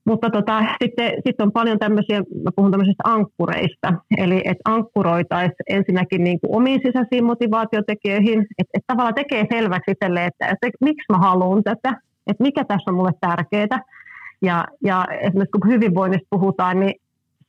[0.06, 6.24] Mutta tota, sitten, sitten on paljon tämmöisiä, mä puhun tämmöisistä ankkureista, eli että ankkuroitaisiin ensinnäkin
[6.24, 11.18] niin kuin omiin sisäisiin motivaatiotekijöihin, että, että tavallaan tekee selväksi itselle, että, että miksi mä
[11.18, 11.90] haluan tätä,
[12.28, 13.80] että mikä tässä on mulle tärkeää.
[14.42, 16.94] Ja, ja esimerkiksi kun hyvinvoinnista puhutaan, niin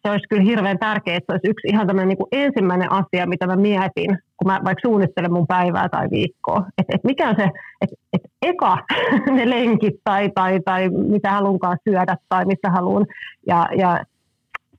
[0.03, 3.27] se olisi kyllä hirveän tärkeää, että se olisi yksi ihan tämmöinen niin kuin ensimmäinen asia,
[3.27, 7.37] mitä mä mietin, kun mä vaikka suunnittelen mun päivää tai viikkoa, että et mikä on
[7.37, 7.49] se,
[7.81, 8.79] että et eka
[9.37, 13.07] ne lenkit tai, tai, tai mitä haluankaan syödä tai missä haluan,
[13.47, 14.05] ja, ja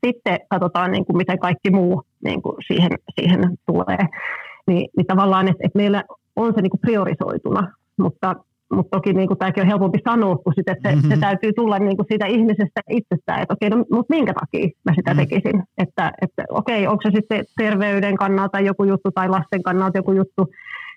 [0.05, 4.07] sitten katsotaan, niin kuin miten kaikki muu niin kuin siihen, siihen tulee.
[4.67, 6.03] Niin, niin tavallaan, että, että meillä
[6.35, 8.35] on se niin kuin priorisoituna, mutta
[8.71, 11.09] mutta toki niin kuin, tämäkin on helpompi sanoa, kun sit, että se, mm-hmm.
[11.09, 14.93] se täytyy tulla niin kuin siitä ihmisestä itsestään, että okei, no, mutta minkä takia mä
[14.95, 15.27] sitä mm-hmm.
[15.27, 15.63] tekisin.
[15.77, 20.47] Että, että okei, onko se sitten terveyden kannalta joku juttu tai lasten kannalta joku juttu.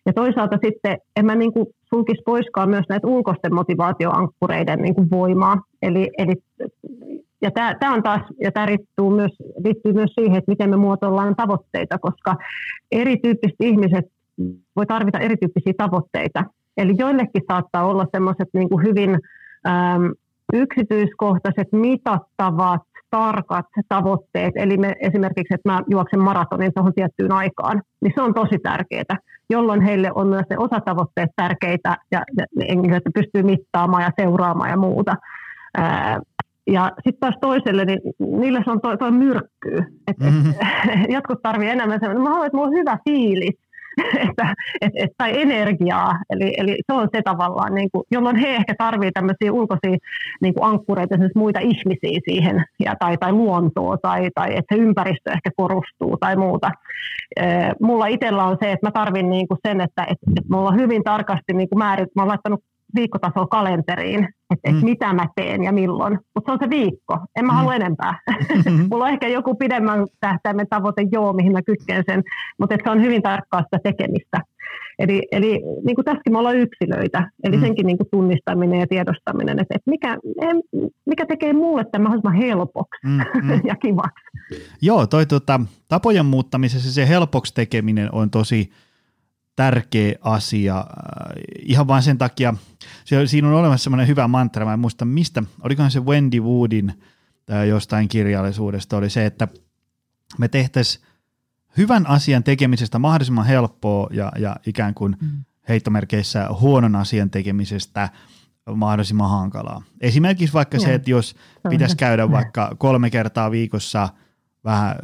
[0.07, 5.11] Ja toisaalta sitten en mä niin kuin sulkisi poiskaan myös näitä ulkoisten motivaatioankkureiden niin kuin
[5.11, 5.63] voimaa.
[5.83, 6.35] Eli, eli
[7.43, 9.33] ja tämä on taas, ja tämä liittyy myös,
[9.65, 12.37] liittyy myös siihen, että miten me muotoillaan tavoitteita, koska
[12.93, 14.05] erityyppiset ihmiset
[14.77, 16.45] voi tarvita erityyppisiä tavoitteita.
[16.77, 19.11] Eli joillekin saattaa olla semmoiset niin kuin hyvin
[19.67, 20.13] äm,
[20.53, 24.53] yksityiskohtaiset, mitattavat, tarkat tavoitteet.
[24.57, 29.19] Eli me, esimerkiksi, että mä juoksen maratonin tuohon tiettyyn aikaan, niin se on tosi tärkeää,
[29.51, 32.45] jolloin heille on myös ne osatavoitteet tärkeitä ja, ja
[32.97, 35.15] että pystyy mittaamaan ja seuraamaan ja muuta.
[35.77, 36.21] Ää,
[36.67, 39.79] ja sitten taas toiselle, niin niille se on toi, toi myrkkyy.
[40.09, 40.51] Et, mm-hmm.
[41.05, 43.55] et, jotkut tarvii enemmän sen, mä haluan, että mulla on hyvä fiilis,
[44.29, 46.19] että, et, et, tai energiaa.
[46.31, 49.97] Eli, eli se on se tavallaan, niin kuin, jolloin he ehkä tarvitsevat tämmöisiä ulkoisia
[50.43, 54.81] niin kuin ankkureita, siis muita ihmisiä siihen, ja, tai, tai luontoa, tai, tai että se
[54.81, 56.71] ympäristö ehkä korostuu tai muuta.
[57.81, 60.77] Mulla itsellä on se, että mä tarvin niin kuin sen, että et, et mulla on
[60.77, 62.61] hyvin tarkasti niin kuin määrit, mä oon laittanut
[62.95, 64.85] viikkotasolla kalenteriin, että mm.
[64.85, 66.19] mitä mä teen ja milloin.
[66.35, 67.57] Mutta se on se viikko, en mä mm.
[67.57, 68.19] halua enempää.
[68.29, 68.87] Mm-hmm.
[68.91, 72.23] Mulla on ehkä joku pidemmän tähtäimen tavoite, joo, mihin mä kytken sen,
[72.59, 74.41] mutta se on hyvin tarkkaa sitä tekemistä.
[74.99, 77.63] Eli, eli niin kuin tässäkin me ollaan yksilöitä, eli mm.
[77.63, 80.19] senkin niin kuin tunnistaminen ja tiedostaminen, että, että mikä,
[81.07, 83.61] mikä tekee mulle tämän mahdollisimman helpoksi mm, mm.
[83.71, 84.25] ja kivaksi.
[84.83, 88.71] Joo, toi tota, tapojen muuttamisessa se helpoksi tekeminen on tosi
[89.57, 90.79] tärkeä asia.
[90.79, 90.87] Äh,
[91.63, 92.55] ihan vain sen takia,
[93.27, 96.95] siinä on olemassa semmoinen hyvä mantra, mä en muista mistä, olikohan se Wendy Woodin
[97.53, 99.49] äh, jostain kirjallisuudesta, oli se, että
[100.39, 101.05] me tehtäisiin
[101.77, 105.45] hyvän asian tekemisestä mahdollisimman helppoa ja, ja ikään kuin mm.
[105.69, 108.09] heittomerkeissä huonon asian tekemisestä
[108.75, 109.83] mahdollisimman hankalaa.
[110.01, 111.35] Esimerkiksi vaikka se, että jos
[111.69, 114.09] pitäisi käydä vaikka kolme kertaa viikossa
[114.65, 114.97] vähän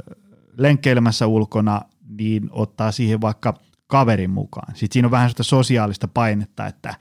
[0.58, 1.82] lenkkeilemässä ulkona,
[2.18, 3.54] niin ottaa siihen vaikka–
[3.90, 4.74] kaverin mukaan.
[4.76, 6.94] Sitten siinä on vähän sitä sosiaalista painetta, että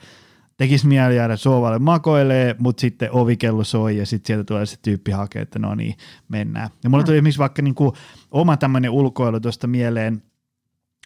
[0.57, 5.11] tekisi mieli jäädä sohvalle makoilee, mutta sitten ovikello soi ja sitten sieltä tulee se tyyppi
[5.11, 5.95] hakee, että no niin,
[6.29, 6.69] mennään.
[6.83, 7.93] Ja mulla tuli esimerkiksi vaikka niinku
[8.31, 10.13] oma tämmöinen ulkoilu tuosta mieleen,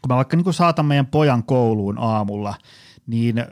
[0.01, 2.55] kun mä vaikka niinku saatan meidän pojan kouluun aamulla,
[3.07, 3.45] niin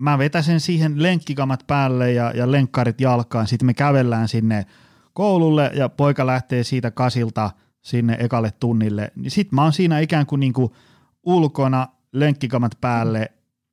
[0.00, 4.66] mä vetäsen siihen lenkkikamat päälle ja, ja lenkkarit jalkaan, sitten me kävellään sinne
[5.12, 7.50] koululle ja poika lähtee siitä kasilta
[7.80, 10.72] sinne ekalle tunnille, niin sitten mä oon siinä ikään kuin niinku–
[11.28, 13.30] ulkona, lenkkikamat päälle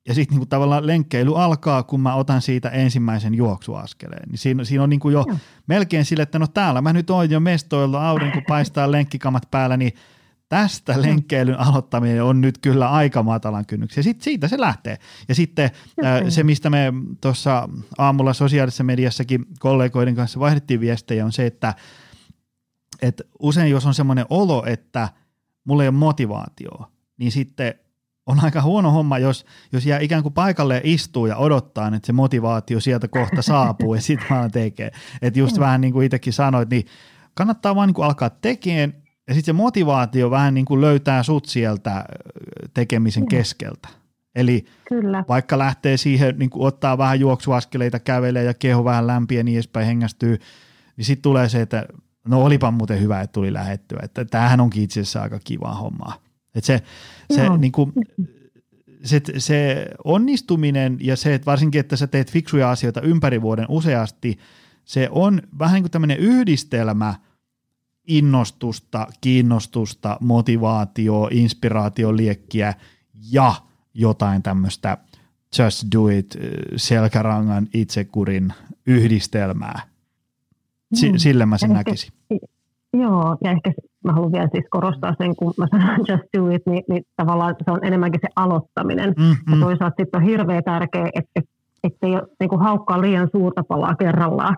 [0.08, 4.28] ja sitten niinku tavallaan lenkkeily alkaa, kun mä otan siitä ensimmäisen juoksuaskeleen.
[4.28, 5.36] Niin siinä, siinä on niinku jo Joo.
[5.66, 9.92] melkein sille, että no täällä mä nyt oon jo mestoilla, aurinko paistaa lenkkikamat päällä, niin
[10.48, 14.04] tästä lenkkeilyn aloittaminen on nyt kyllä aika matalan kynnyksen.
[14.04, 14.98] Sitten siitä se lähtee.
[15.28, 15.70] Ja sitten
[16.04, 21.74] äh, se, mistä me tuossa aamulla sosiaalisessa mediassakin kollegoiden kanssa vaihdettiin viestejä, on se, että,
[23.02, 25.08] että usein jos on semmoinen olo, että
[25.64, 27.74] mulla ei ole motivaatioa, niin sitten
[28.26, 32.12] on aika huono homma, jos, jos jää ikään kuin paikalle istuu ja odottaa, että se
[32.12, 34.90] motivaatio sieltä kohta saapuu ja sitten vaan tekee.
[35.22, 35.60] Että just mm.
[35.60, 36.86] vähän niin kuin itsekin sanoit, niin
[37.34, 38.92] kannattaa vaan niin kuin alkaa tekemään
[39.28, 42.04] ja sitten se motivaatio vähän niin kuin löytää sut sieltä
[42.74, 43.28] tekemisen mm.
[43.28, 43.88] keskeltä.
[44.34, 45.24] Eli Kyllä.
[45.28, 49.56] vaikka lähtee siihen, niin kuin ottaa vähän juoksuaskeleita, kävelee ja keho vähän lämpiä ja niin
[49.56, 50.38] edespäin hengästyy,
[50.96, 51.86] niin sitten tulee se, että
[52.28, 54.00] no olipa muuten hyvä, että tuli lähettyä.
[54.02, 56.25] Että tämähän onkin itse asiassa aika kiva hommaa.
[56.56, 56.82] Et se,
[57.34, 57.92] se, niin kuin,
[59.04, 64.38] se, se onnistuminen ja se, että varsinkin, että sä teet fiksuja asioita ympäri vuoden useasti,
[64.84, 67.14] se on vähän niin kuin tämmöinen yhdistelmä
[68.06, 72.74] innostusta, kiinnostusta, motivaatio, inspiraatio, liekkiä
[73.30, 73.54] ja
[73.94, 74.98] jotain tämmöistä
[75.58, 76.36] just do it,
[76.76, 78.52] selkärangan itsekurin
[78.86, 79.80] yhdistelmää.
[80.94, 81.16] S- mm.
[81.16, 82.12] sillä mä sen näkisin.
[82.92, 83.72] Joo, ja ehkä
[84.06, 87.54] mä haluan vielä siis korostaa sen, kun mä sanon just do it, niin, niin tavallaan
[87.64, 89.14] se on enemmänkin se aloittaminen.
[89.18, 89.54] Mm-hmm.
[89.54, 91.44] Ja toisaalta sitten on hirveän tärkeää, että et,
[91.84, 94.56] ettei niin haukkaa liian suurta palaa kerrallaan.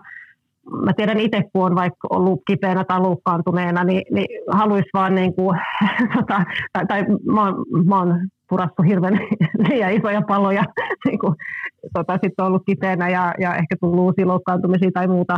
[0.85, 5.35] Mä tiedän itse, kun on vaikka ollut kipeänä tai loukkaantuneena, niin, niin haluaisi vaan niin
[5.35, 5.59] kuin,
[6.15, 6.43] tota,
[6.73, 8.19] tai, tai mä, oon, mä oon
[8.49, 9.13] purassu hirveän
[9.69, 10.63] liian isoja paloja,
[11.05, 11.35] niin kuin,
[11.93, 15.37] tota, sitten on ollut kipeänä ja, ja ehkä tullut uusia loukkaantumisia tai muuta,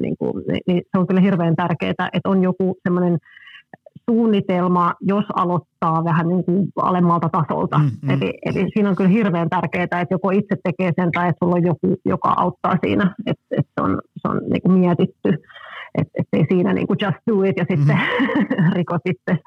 [0.00, 3.18] niin, kuin, niin, niin se on kyllä hirveän tärkeää, että on joku semmoinen
[4.10, 7.78] suunnitelma, jos aloittaa vähän niin kuin alemmalta tasolta.
[7.78, 8.10] Mm, mm.
[8.10, 11.56] Eli, eli siinä on kyllä hirveän tärkeää, että joko itse tekee sen tai että sulla
[11.56, 15.28] on joku, joka auttaa siinä, että, että se on, se on niin kuin mietitty,
[15.94, 18.72] että, ei siinä niin kuin just do it ja sitten mm.
[18.76, 19.42] rikot itse.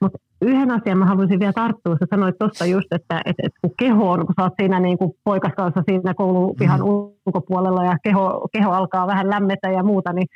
[0.00, 1.96] Mutta yhden asian mä haluaisin vielä tarttua.
[1.96, 4.98] Sä sanoit tuosta just, että, että, että kun keho on, kun sä oot siinä niin
[4.98, 6.86] kuin poikas kanssa siinä koulupihan mm.
[6.86, 10.26] ulkopuolella ja keho, keho alkaa vähän lämmetä ja muuta, niin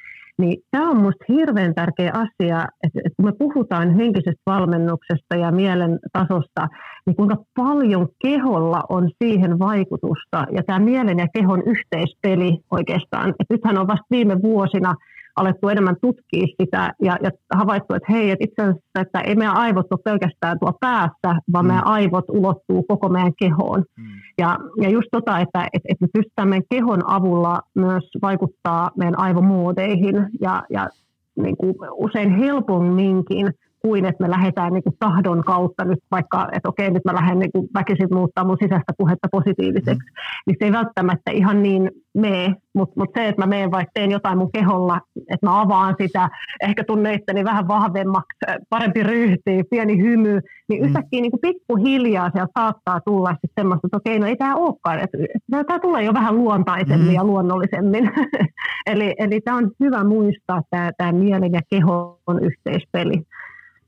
[0.41, 5.53] niin tämä on minusta hirveän tärkeä asia, että, että kun me puhutaan henkisestä valmennuksesta ja
[5.53, 6.69] mielen tasosta,
[7.07, 10.47] niin kuinka paljon keholla on siihen vaikutusta.
[10.53, 13.29] Ja tämä mielen ja kehon yhteispeli oikeastaan.
[13.31, 14.95] Että nythän on vasta viime vuosina–
[15.41, 19.57] alettu enemmän tutkia sitä ja, ja havaittu, että hei, että itse asiassa että ei meidän
[19.57, 21.67] aivot ole pelkästään tuo päässä, vaan mm.
[21.67, 23.85] meidän aivot ulottuu koko meidän kehoon.
[23.97, 24.05] Mm.
[24.39, 29.19] Ja, ja just tota, että, että, että me pystytään meidän kehon avulla myös vaikuttaa meidän
[29.19, 30.89] aivomuodeihin ja, ja
[31.37, 33.53] niin kuin usein helpomminkin
[33.83, 37.39] kuin että me lähdetään niin kuin tahdon kautta nyt vaikka, että okei, nyt mä lähden
[37.39, 40.43] niin kuin väkisin muuttaa mun sisäistä puhetta positiiviseksi, mm.
[40.47, 44.11] niin se ei välttämättä ihan niin mene, mutta mut se, että mä menen vaikka teen
[44.11, 46.29] jotain mun keholla, että mä avaan sitä,
[46.63, 50.87] ehkä tunne itteni vähän vahvemmaksi, parempi ryhti, pieni hymy, niin mm.
[50.87, 54.99] yhtäkkiä niin kuin pikkuhiljaa siellä saattaa tulla sitten semmoista, että okei, no ei tämä olekaan,
[54.99, 55.19] että
[55.67, 57.15] tämä tulee jo vähän luontaisemmin mm.
[57.15, 58.11] ja luonnollisemmin.
[58.93, 63.23] eli, eli tämä on hyvä muistaa, tämä, tämä mielen ja kehon yhteispeli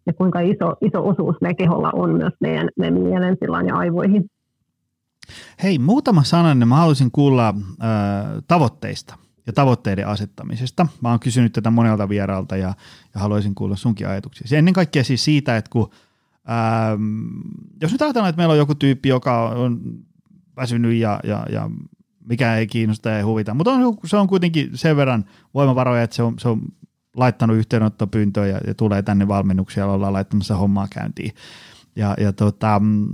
[0.07, 4.30] ja kuinka iso, iso osuus meidän keholla on myös meidän, meidän mielentilaan ja aivoihin.
[5.62, 7.57] Hei, muutama sananen mä haluaisin kuulla äh,
[8.48, 10.86] tavoitteista ja tavoitteiden asettamisesta.
[11.00, 12.74] Mä oon kysynyt tätä monelta vieraalta ja,
[13.14, 14.59] ja haluaisin kuulla sunkin ajatuksia.
[14.59, 15.90] Ennen kaikkea siis siitä, että kun,
[16.50, 17.26] ähm,
[17.80, 19.80] jos nyt ajatellaan, että meillä on joku tyyppi, joka on
[20.57, 21.70] väsynyt ja, ja, ja
[22.28, 25.24] mikä ei kiinnosta ja ei huvita, mutta on, se on kuitenkin sen verran
[25.55, 26.61] voimavaroja, että se on, se on
[27.17, 31.35] laittanut yhteydenottopyyntöä ja, ja tulee tänne valmennuksia, ollaan laittamassa hommaa käyntiin.
[31.97, 33.09] Ja, ja tota, mm,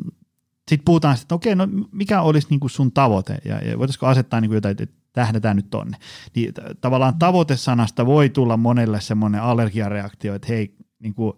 [0.68, 4.48] sitten puhutaan että okei, no mikä olisi niin sun tavoite ja, ja voitaisiko asettaa niin
[4.48, 5.96] kuin jotain, että tähdätään nyt tonne.
[6.34, 11.32] Niin t- tavallaan tavoitesanasta voi tulla monelle semmoinen allergiareaktio, että hei, niin kuin,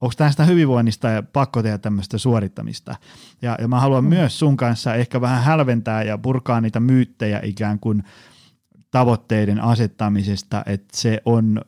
[0.00, 2.96] onko tästä hyvinvoinnista ja pakko tehdä tämmöistä suorittamista.
[3.42, 4.08] Ja, ja mä haluan mm.
[4.08, 8.02] myös sun kanssa ehkä vähän hälventää ja purkaa niitä myyttejä ikään kuin
[8.90, 11.60] tavoitteiden asettamisesta, että se on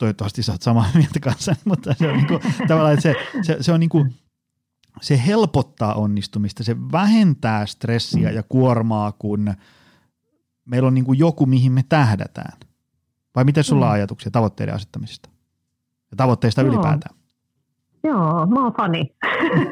[0.00, 3.56] toivottavasti sä oot samaa mieltä kanssa, mutta se on niin kuin, tavallaan, että se, se,
[3.60, 4.14] se on niin kuin,
[5.00, 9.54] se helpottaa onnistumista, se vähentää stressiä ja kuormaa, kun
[10.64, 12.58] meillä on niin kuin joku, mihin me tähdätään.
[13.36, 13.94] Vai miten sulla on mm.
[13.94, 15.28] ajatuksia tavoitteiden asettamisesta
[16.10, 16.72] ja tavoitteista Joo.
[16.72, 17.16] ylipäätään?
[18.04, 19.04] Joo, mä oon fani.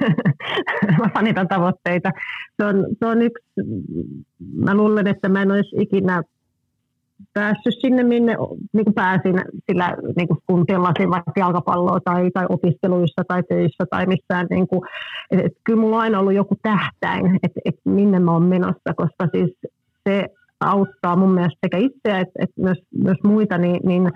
[0.99, 2.11] mä fanitan tavoitteita.
[2.57, 3.45] Se on, se on yksi,
[4.55, 6.22] mä luulen, että mä en olisi ikinä
[7.35, 8.37] päässyt sinne, minne
[8.73, 9.41] niin kuin pääsin,
[9.71, 14.47] sillä niin kuin kun pelasin vaikka jalkapalloa tai, tai opiskeluissa tai töissä tai missään.
[14.51, 14.81] Niin kuin,
[15.31, 18.95] et, et, kyllä mulla on aina ollut joku tähtäin, että et minne mä oon menossa,
[18.97, 19.51] koska siis
[20.09, 20.27] se
[20.61, 24.11] auttaa mun mielestä sekä itseä että et myös, myös muita niin, niin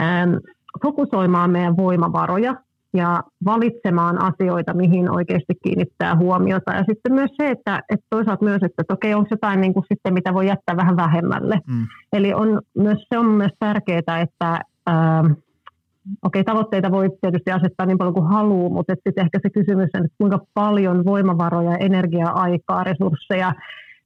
[0.00, 0.34] ähm,
[0.82, 2.54] fokusoimaan meidän voimavaroja
[2.94, 6.72] ja valitsemaan asioita, mihin oikeasti kiinnittää huomiota.
[6.72, 9.84] Ja sitten myös se, että, että toisaalta myös, että, että okei, onko jotain niin kuin
[9.92, 11.60] sitten, mitä voi jättää vähän vähemmälle.
[11.66, 11.86] Mm.
[12.12, 15.24] Eli on myös, se on myös tärkeää, että ää,
[16.22, 20.04] okei, tavoitteita voi tietysti asettaa niin paljon kuin haluaa, mutta sitten ehkä se kysymys on,
[20.04, 23.52] että kuinka paljon voimavaroja, energiaa, aikaa, resursseja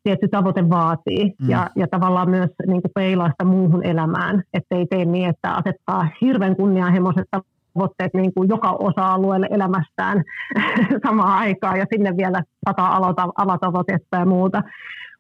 [0.05, 1.51] tietty tavoite vaatii mm.
[1.51, 6.09] ja, ja tavallaan myös niin kuin peilaa sitä muuhun elämään, ettei tee niin, että asettaa
[6.21, 7.27] hirveän kunnianhimoiset
[7.75, 10.23] tavoitteet niin kuin joka osa-alueelle elämästään
[11.07, 12.87] samaan aikaan ja sinne vielä sata
[13.37, 14.63] alatavoitetta ja muuta.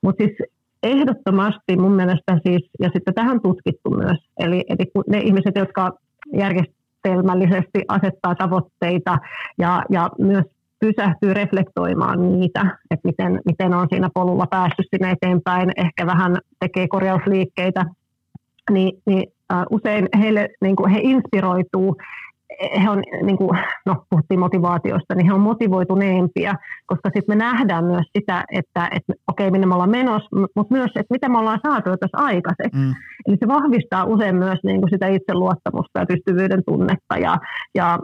[0.02, 0.38] Mutta siis
[0.82, 5.92] ehdottomasti mun mielestä siis, ja sitten tähän tutkittu myös, eli, eli ne ihmiset, jotka
[6.36, 9.18] järjestelmällisesti asettaa tavoitteita
[9.58, 10.44] ja, ja myös
[10.80, 16.88] pysähtyy reflektoimaan niitä, että miten, miten on siinä polulla päässyt sinne eteenpäin, ehkä vähän tekee
[16.88, 17.84] korjausliikkeitä,
[18.70, 21.96] niin, niin uh, usein heille, niin kuin he inspiroituu
[22.82, 26.54] he on, niin kuin, no puhuttiin motivaatiosta, niin he on motivoituneempia,
[26.86, 30.90] koska sitten me nähdään myös sitä, että, että okei, minne me ollaan menossa, mutta myös,
[30.96, 32.78] että mitä me ollaan saatu tässä aikaiseksi.
[32.78, 32.94] Mm.
[33.26, 37.36] Eli se vahvistaa usein myös niin kuin sitä itseluottamusta ja pystyvyyden tunnetta ja,
[37.74, 37.98] ja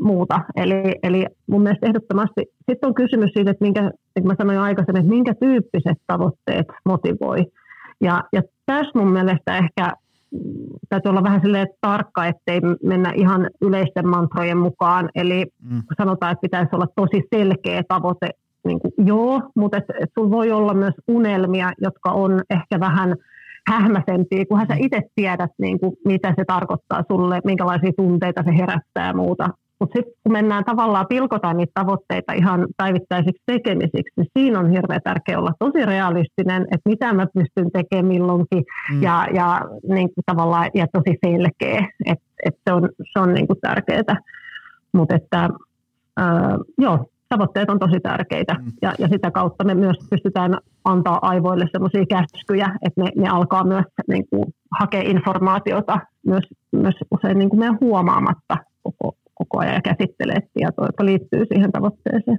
[0.00, 0.40] muuta.
[0.56, 5.00] Eli, eli mun mielestä ehdottomasti sitten on kysymys siitä, että minkä, niin mä sanoin aikaisemmin,
[5.00, 7.44] että minkä tyyppiset tavoitteet motivoi.
[8.00, 9.92] Ja, ja tässä mun mielestä ehkä
[10.88, 11.40] täytyy olla vähän
[11.80, 15.08] tarkka, ettei mennä ihan yleisten mantrojen mukaan.
[15.14, 15.82] Eli mm.
[15.98, 18.30] sanotaan, että pitäisi olla tosi selkeä tavoite.
[18.64, 23.14] Niin kuin, joo, mutta et, et sulla voi olla myös unelmia, jotka on ehkä vähän
[23.68, 24.84] hähmäsempiä, kunhan sä mm.
[24.84, 29.48] itse tiedät, niin kuin, mitä se tarkoittaa sulle, minkälaisia tunteita se herättää ja muuta.
[29.80, 35.00] Mutta sitten kun mennään tavallaan pilkotaan niitä tavoitteita ihan päivittäisiksi tekemisiksi, niin siinä on hirveän
[35.04, 39.02] tärkeää olla tosi realistinen, että mitä mä pystyn tekemään milloinkin mm.
[39.02, 43.46] ja, ja, niin kuin tavallaan, ja tosi selkeä, että et se on, se on niin
[43.46, 44.16] kuin tärkeää.
[44.92, 45.48] Mutta että
[46.16, 48.72] ää, joo, tavoitteet on tosi tärkeitä mm.
[48.82, 53.64] ja, ja sitä kautta me myös pystytään antaa aivoille sellaisia käskyjä, että ne, ne alkaa
[53.64, 54.44] myös niin kuin,
[54.80, 60.86] hakea informaatiota myös, myös usein niin kuin meidän huomaamatta koko, koko ajan ja käsittelee tietoa,
[60.86, 62.38] jotka liittyy siihen tavoitteeseen.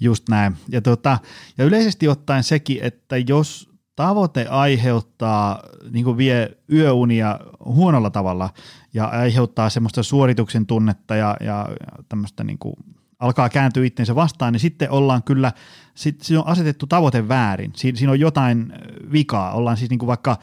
[0.00, 0.56] Just näin.
[0.68, 1.18] Ja, tota,
[1.58, 8.50] ja yleisesti ottaen sekin, että jos tavoite aiheuttaa, niin kuin vie yöunia huonolla tavalla
[8.94, 11.68] ja aiheuttaa semmoista suorituksen tunnetta ja, ja
[12.08, 12.74] tämmöistä niin kuin
[13.18, 15.52] alkaa kääntyä itsensä vastaan, niin sitten ollaan kyllä,
[15.94, 17.72] sit, siinä on asetettu tavoite väärin.
[17.76, 18.72] Siin, siinä on jotain
[19.12, 19.52] vikaa.
[19.52, 20.36] Ollaan siis niin kuin vaikka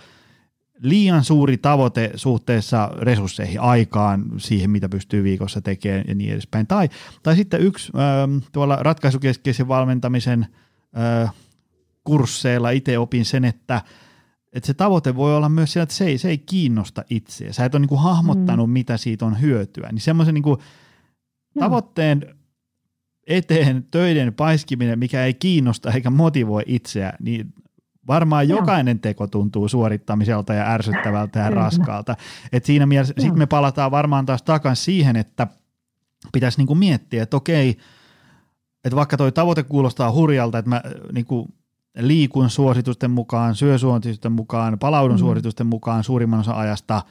[0.81, 6.67] liian suuri tavoite suhteessa resursseihin, aikaan, siihen mitä pystyy viikossa tekemään ja niin edespäin.
[6.67, 6.89] Tai,
[7.23, 10.47] tai sitten yksi äh, tuolla ratkaisukeskeisen valmentamisen
[11.23, 11.33] äh,
[12.03, 13.81] kursseilla itse opin sen, että
[14.53, 17.53] että se tavoite voi olla myös siellä, että se ei, se ei kiinnosta itseä.
[17.53, 18.73] Sä et ole niin kuin hahmottanut, mm.
[18.73, 19.89] mitä siitä on hyötyä.
[19.91, 20.57] Niin semmoisen niin
[21.59, 22.35] tavoitteen
[23.27, 27.53] eteen töiden paiskiminen, mikä ei kiinnosta eikä motivoi itseä, niin
[28.07, 28.59] varmaan Joo.
[28.59, 32.15] jokainen teko tuntuu suorittamiselta ja ärsyttävältä ja raskaalta.
[32.51, 35.47] Et siinä mielessä sitten me palataan varmaan taas takaisin siihen, että
[36.31, 37.77] pitäisi niinku miettiä, että okei,
[38.85, 40.81] että vaikka toi tavoite kuulostaa hurjalta, että mä
[41.11, 41.47] niinku
[41.97, 45.19] liikun suositusten mukaan, syö suositusten mukaan, palaudun mm.
[45.19, 47.01] suositusten mukaan suurimman osan ajasta,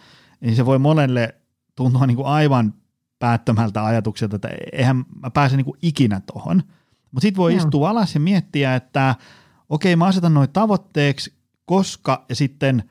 [0.40, 1.34] niin se voi monelle
[1.76, 2.74] tuntua niinku aivan
[3.18, 6.62] päättömältä ajatukselta, että eihän mä pääse niinku ikinä tohon.
[7.10, 7.58] Mutta sitten voi Joo.
[7.58, 9.14] istua alas ja miettiä, että
[9.70, 11.32] okei mä asetan noin tavoitteeksi,
[11.64, 12.84] koska ja sitten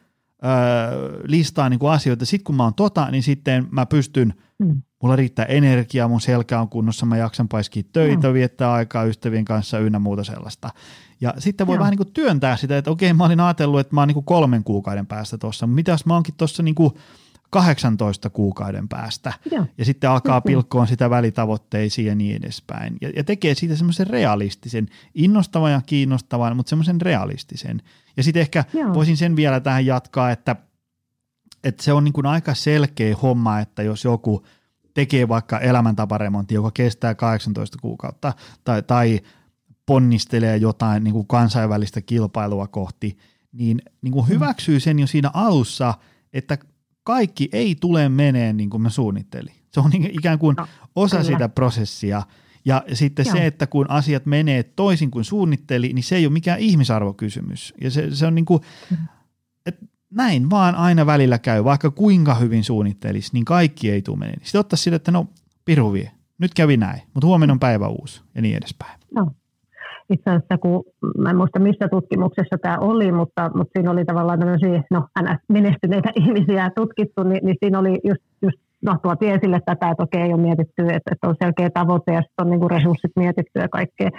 [0.45, 2.25] öö, listaa niinku asioita.
[2.25, 4.81] Sitten kun mä oon tota, niin sitten mä pystyn, mm.
[5.03, 8.33] mulla riittää energiaa, mun selkä on kunnossa, mä jaksan paiskia töitä, mm.
[8.33, 10.69] viettää aikaa ystävien kanssa ynnä muuta sellaista.
[11.21, 11.79] Ja sitten voi Joo.
[11.79, 14.25] vähän niin kuin työntää sitä, että okei mä olin ajatellut, että mä oon niin kuin
[14.25, 16.93] kolmen kuukauden päästä tuossa, mutta mitäs mä oonkin tuossa niin kuin
[17.49, 19.33] 18 kuukauden päästä.
[19.51, 19.65] Joo.
[19.77, 22.97] Ja sitten alkaa pilkkoon sitä välitavoitteisiin ja niin edespäin.
[23.01, 27.81] Ja, ja tekee siitä semmoisen realistisen, innostavan ja kiinnostavan, mutta semmoisen realistisen.
[28.17, 28.93] Ja sitten ehkä Joo.
[28.93, 30.55] voisin sen vielä tähän jatkaa, että,
[31.63, 34.45] että se on niin kuin aika selkeä homma, että jos joku
[34.93, 38.33] tekee vaikka elämäntaparemontti, joka kestää 18 kuukautta,
[38.63, 39.19] tai, tai
[39.85, 43.17] ponnistelee jotain niin kuin kansainvälistä kilpailua kohti,
[43.51, 44.29] niin, niin kuin mm.
[44.29, 45.93] hyväksyy sen jo siinä alussa,
[46.33, 46.57] että
[47.03, 49.53] kaikki ei tule meneen niin kuin mä suunnittelin.
[49.71, 51.27] Se on ikään kuin no, osa kyllä.
[51.31, 52.23] sitä prosessia.
[52.65, 53.35] Ja sitten Joo.
[53.35, 57.73] se, että kun asiat menee toisin kuin suunnitteli, niin se ei ole mikään ihmisarvokysymys.
[57.81, 58.61] Ja se, se on niin kuin,
[59.65, 64.39] että näin vaan aina välillä käy, vaikka kuinka hyvin suunnittelisi, niin kaikki ei tule meneen.
[64.43, 65.27] Sitten ottaa sille, että no
[65.65, 68.99] piru vie, nyt kävi näin, mutta huomenna on päivä uusi ja niin edespäin.
[69.15, 69.31] No
[70.09, 70.83] itse asiassa, kun
[71.17, 75.07] mä en muista missä tutkimuksessa tämä oli, mutta, mutta siinä oli tavallaan tämmöisiä no,
[75.49, 80.33] menestyneitä ihmisiä tutkittu, niin, niin siinä oli just, just no, tuotiin esille tätä, että okei,
[80.33, 83.69] on mietitty, että, että on selkeä tavoite ja sitten on niin kuin resurssit mietitty ja
[83.69, 84.09] kaikkea.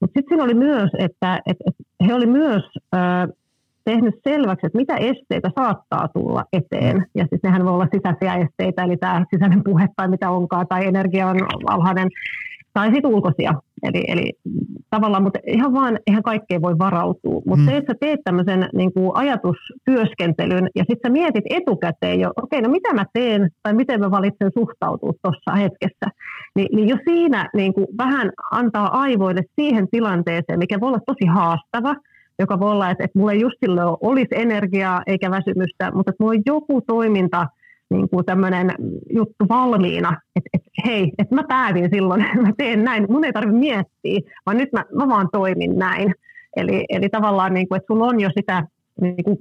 [0.00, 2.62] Mutta sitten siinä oli myös, että, että, että he oli myös
[2.94, 3.28] äh,
[3.84, 7.06] tehnyt selväksi, että mitä esteitä saattaa tulla eteen.
[7.14, 10.86] Ja siis nehän voi olla sisäisiä esteitä, eli tämä sisäinen puhe tai mitä onkaan, tai
[10.86, 11.36] energia on
[11.66, 12.08] alhainen,
[12.74, 13.54] tai sitten ulkoisia.
[13.82, 14.32] Eli, eli
[14.90, 17.42] tavallaan, mutta ihan vaan, ihan kaikkeen voi varautua.
[17.46, 17.68] Mutta mm.
[17.68, 22.58] se, että sä teet tämmöisen niin kuin ajatustyöskentelyn ja sitten sä mietit etukäteen jo, okei,
[22.58, 26.06] okay, no mitä mä teen tai miten mä valitsen suhtautua tuossa hetkessä,
[26.56, 31.26] niin, niin jo siinä niin kuin vähän antaa aivoille siihen tilanteeseen, mikä voi olla tosi
[31.26, 31.96] haastava,
[32.38, 36.24] joka voi olla, että, että mulla ei just silloin olisi energiaa eikä väsymystä, mutta että
[36.24, 37.46] mulla on joku toiminta–
[37.90, 38.74] niin kuin tämmöinen
[39.10, 43.32] juttu valmiina, että, että hei, että mä päätin silloin, että mä teen näin, mun ei
[43.32, 46.14] tarvitse miettiä, vaan nyt mä, mä vaan toimin näin.
[46.56, 48.66] Eli, eli tavallaan, niin kuin, että sulla on jo sitä
[49.00, 49.38] niin kuin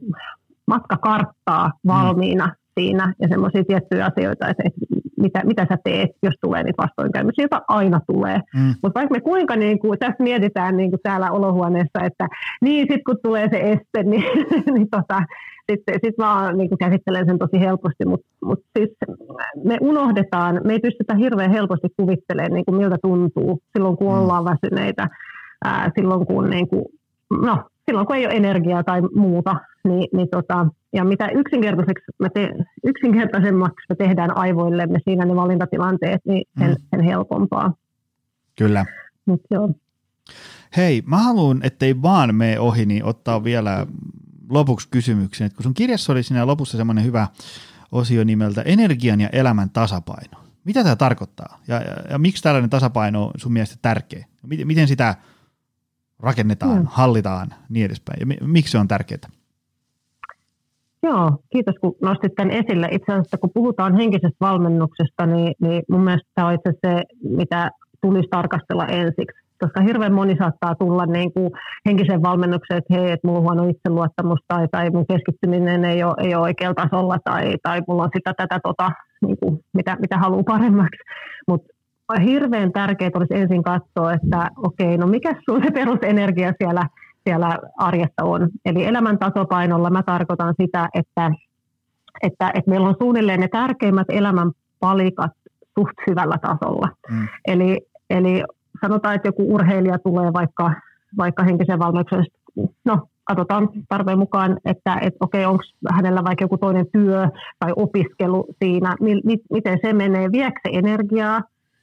[0.68, 2.54] matkakarttaa valmiina mm.
[2.80, 4.80] siinä ja semmoisia tiettyjä asioita, että, että
[5.18, 8.40] mitä, mitä sä teet, jos tulee niitä vastoinkäymisiä, joita aina tulee.
[8.56, 8.74] Mm.
[8.84, 12.28] Mutta vaikka me kuinka niin kuin, tässä mietitään niin kuin täällä olohuoneessa, että
[12.62, 14.24] niin sitten kun tulee se este, niin,
[14.74, 15.24] niin tota,
[15.72, 18.90] sitten sit mä niin kuin käsittelen sen tosi helposti, mutta mut siis
[19.64, 24.20] me unohdetaan, me ei pystytä hirveän helposti kuvittelemaan, niin kuin miltä tuntuu silloin, kun mm.
[24.20, 25.08] ollaan väsyneitä,
[25.66, 26.86] ää, silloin, kun, niin kuin,
[27.42, 32.30] no, silloin kun ei ole energiaa tai muuta, niin, niin tota, ja mitä yksinkertaiseksi me
[32.34, 32.50] te,
[32.84, 36.76] yksinkertaisemmaksi me tehdään aivoillemme siinä ne valintatilanteet, niin sen, mm.
[36.90, 37.74] sen helpompaa.
[38.58, 38.86] Kyllä.
[39.26, 39.70] Mut joo.
[40.78, 43.88] Hei, mä haluan, ettei vaan me ohi, niin ottaa vielä
[44.50, 47.28] lopuksi kysymyksen, että kun sun kirjassa oli siinä lopussa semmoinen hyvä
[47.92, 50.40] osio nimeltä Energian ja elämän tasapaino.
[50.64, 54.26] Mitä tämä tarkoittaa ja, ja, ja miksi tällainen tasapaino on sun mielestä tärkeä?
[54.48, 55.16] Miten, miten sitä
[56.20, 56.88] rakennetaan, mm.
[56.90, 59.30] hallitaan niin edespäin ja miksi se on tärkeää?
[61.04, 62.88] Joo, kiitos kun nostit tämän esille.
[62.92, 67.72] Itse asiassa kun puhutaan henkisestä valmennuksesta, niin, niin mun mielestä tämä on itse se, mitä
[68.02, 69.47] tulisi tarkastella ensiksi.
[69.60, 71.52] Koska hirveän moni saattaa tulla niin kuin
[71.86, 76.14] henkiseen valmennukseen, että hei, että mulla on huono itseluottamus tai, tai mun keskittyminen ei ole,
[76.18, 78.92] ei ole oikealla tasolla tai, tai mulla on sitä tätä, tota,
[79.22, 81.00] niin kuin, mitä, mitä haluaa paremmaksi.
[81.48, 81.74] Mutta
[82.26, 86.82] hirveän tärkeää olisi ensin katsoa, että okei, no mikä sun se perusenergia siellä,
[87.24, 88.50] siellä arjessa on.
[88.66, 91.32] Eli elämän tasapainolla mä tarkoitan sitä, että,
[92.24, 95.32] että, että meillä on suunnilleen ne tärkeimmät elämän palikat
[95.80, 96.90] suht hyvällä tasolla.
[97.12, 97.28] Mm.
[97.48, 97.78] Eli,
[98.10, 98.44] eli
[98.82, 100.74] sanotaan, että joku urheilija tulee vaikka,
[101.18, 102.26] vaikka henkisen valmennuksen,
[102.86, 107.28] no katsotaan tarpeen mukaan, että, että okei, onko hänellä vaikka joku toinen työ
[107.60, 111.42] tai opiskelu siinä, mi, mi, miten se menee, viekö se energiaa,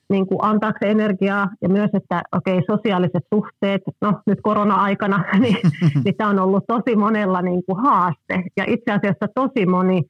[0.09, 1.49] niin kuin antaako se energiaa?
[1.62, 5.57] Ja myös, että okei, sosiaaliset suhteet, no nyt korona-aikana, niin,
[6.05, 8.42] niin tämä on ollut tosi monella niin kuin haaste.
[8.57, 10.03] Ja itse asiassa tosi moni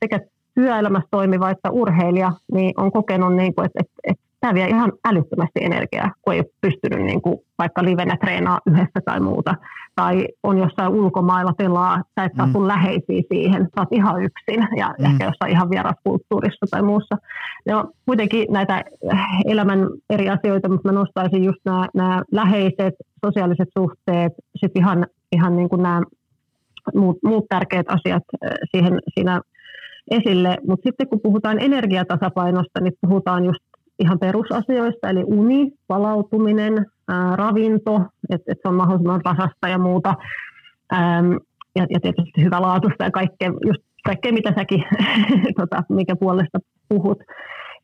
[0.00, 0.20] sekä
[0.54, 4.92] työelämässä toimiva että urheilija niin on kokenut, niin kuin, että, että, että tämä vie ihan
[5.04, 9.54] älyttömästi energiaa, kun ei ole pystynyt niin kuin, vaikka livenä treenaa yhdessä tai muuta.
[9.96, 12.52] Tai on jossain ulkomailla pelaa, sä et saa mm.
[12.52, 15.04] sun läheisiä siihen, sä oot ihan yksin ja mm.
[15.04, 15.68] ehkä jossain ihan
[16.04, 17.16] kulttuurissa tai muussa.
[17.66, 18.84] Ne on kuitenkin näitä
[19.44, 19.78] elämän
[20.10, 22.94] eri asioita, mutta mä nostaisin just nämä, nämä läheiset,
[23.26, 26.02] sosiaaliset suhteet, sitten ihan, ihan niin kuin nämä
[26.94, 29.40] muut, muut tärkeät asiat äh, siihen, siinä
[30.10, 30.58] esille.
[30.68, 33.60] Mutta sitten kun puhutaan energiatasapainosta, niin puhutaan just
[34.02, 38.00] ihan perusasioista, eli uni, palautuminen, ää, ravinto,
[38.30, 40.14] että et se on mahdollisimman tasasta ja muuta.
[40.92, 41.32] Ähm,
[41.76, 44.84] ja, ja tietysti laatusta ja kaikkea, just kaikkea mitä säkin,
[45.60, 47.18] tota, mikä puolesta puhut.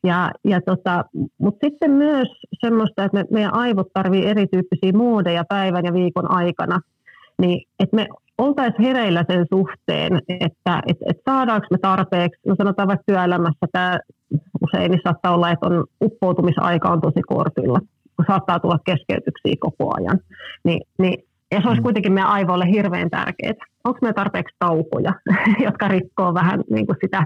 [0.03, 1.05] Ja, ja tota,
[1.37, 2.27] Mutta sitten myös
[2.59, 6.79] semmoista, että me, meidän aivot tarvii erityyppisiä moodeja päivän ja viikon aikana.
[7.39, 12.87] Niin, että me oltaisiin hereillä sen suhteen, että et, et saadaanko me tarpeeksi, no sanotaan
[12.87, 13.99] vaikka työelämässä tämä
[14.61, 17.79] usein niin saattaa olla, että on uppoutumisaika on tosi kortilla,
[18.15, 20.19] kun saattaa tulla keskeytyksiä koko ajan.
[20.63, 21.83] Ni, niin, ja se olisi mm.
[21.83, 23.53] kuitenkin meidän aivoille hirveän tärkeää.
[23.83, 25.13] Onko meillä tarpeeksi taukoja,
[25.65, 27.25] jotka rikkoo vähän niin kuin sitä,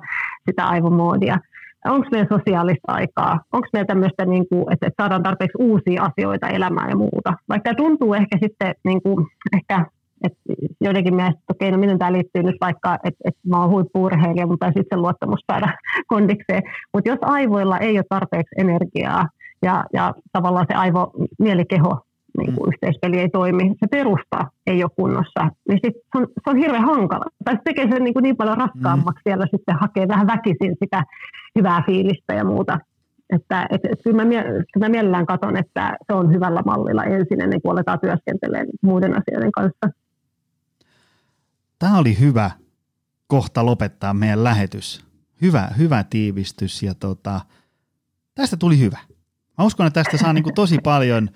[0.49, 1.37] sitä aivomoodia?
[1.85, 3.39] Onko meillä sosiaalista aikaa?
[3.53, 7.33] Onko meillä tämmöistä, niin kuin, että, että saadaan tarpeeksi uusia asioita elämään ja muuta?
[7.49, 9.85] Vaikka tämä tuntuu ehkä sitten niin kuin, ehkä
[10.23, 10.33] et
[10.81, 14.47] joidenkin mielestä, että okei, no miten tämä liittyy nyt vaikka, että, että mä oon huippuurheilija,
[14.47, 15.67] mutta sitten luottamus saada
[16.13, 16.63] kondikseen.
[16.93, 19.27] Mutta jos aivoilla ei ole tarpeeksi energiaa
[19.61, 21.99] ja, ja tavallaan se aivo, mielikeho,
[22.37, 22.69] niin kuin mm.
[22.73, 26.85] yhteispeli ei toimi, se perusta ei ole kunnossa, niin sit se, on, se on hirveän
[26.85, 27.25] hankala.
[27.45, 29.29] Tai se tekee sen niin, kuin niin paljon raskaammaksi mm.
[29.29, 31.03] siellä sitten hakee vähän väkisin sitä
[31.55, 32.79] hyvää fiilistä ja muuta.
[33.29, 37.41] Että, et, et, kyllä, mä, kyllä mä mielellään katson, että se on hyvällä mallilla ensin
[37.41, 40.02] ennen kuin aletaan työskentelemään muiden asioiden kanssa
[41.79, 42.51] tämä oli hyvä
[43.27, 45.05] kohta lopettaa meidän lähetys.
[45.41, 47.41] Hyvä, hyvä tiivistys ja tota,
[48.35, 48.99] tästä tuli hyvä.
[49.57, 51.29] Mä uskon, että tästä saa niinku tosi paljon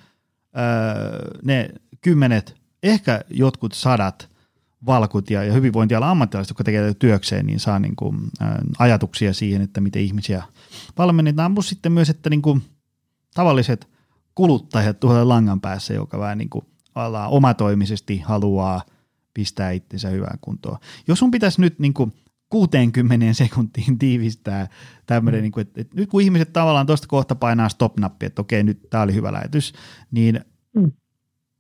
[0.58, 1.70] öö, ne
[2.02, 4.30] kymmenet, ehkä jotkut sadat
[4.86, 8.46] valkut ja, ja hyvinvointialan ammattilaiset, jotka tekevät työkseen, niin saa niinku, ö,
[8.80, 10.44] ajatuksia siihen, että miten ihmisiä
[10.98, 12.60] valmennetaan, mutta sitten myös, että niinku,
[13.34, 13.88] tavalliset
[14.36, 16.66] kuluttajat tuolla langan päässä, joka vähän niinku,
[17.30, 18.82] omatoimisesti haluaa–
[19.38, 20.78] pistää itsensä hyvään kuntoon.
[21.08, 22.14] Jos sun pitäisi nyt niin kuin
[22.50, 24.68] 60 sekuntiin tiivistää
[25.06, 25.44] tämmöinen, mm.
[25.44, 28.90] niin kuin, että, että nyt kun ihmiset tavallaan tuosta kohta painaa stop-nappi, että okei, nyt
[28.90, 29.74] tämä oli hyvä lähetys,
[30.12, 30.92] niin mm.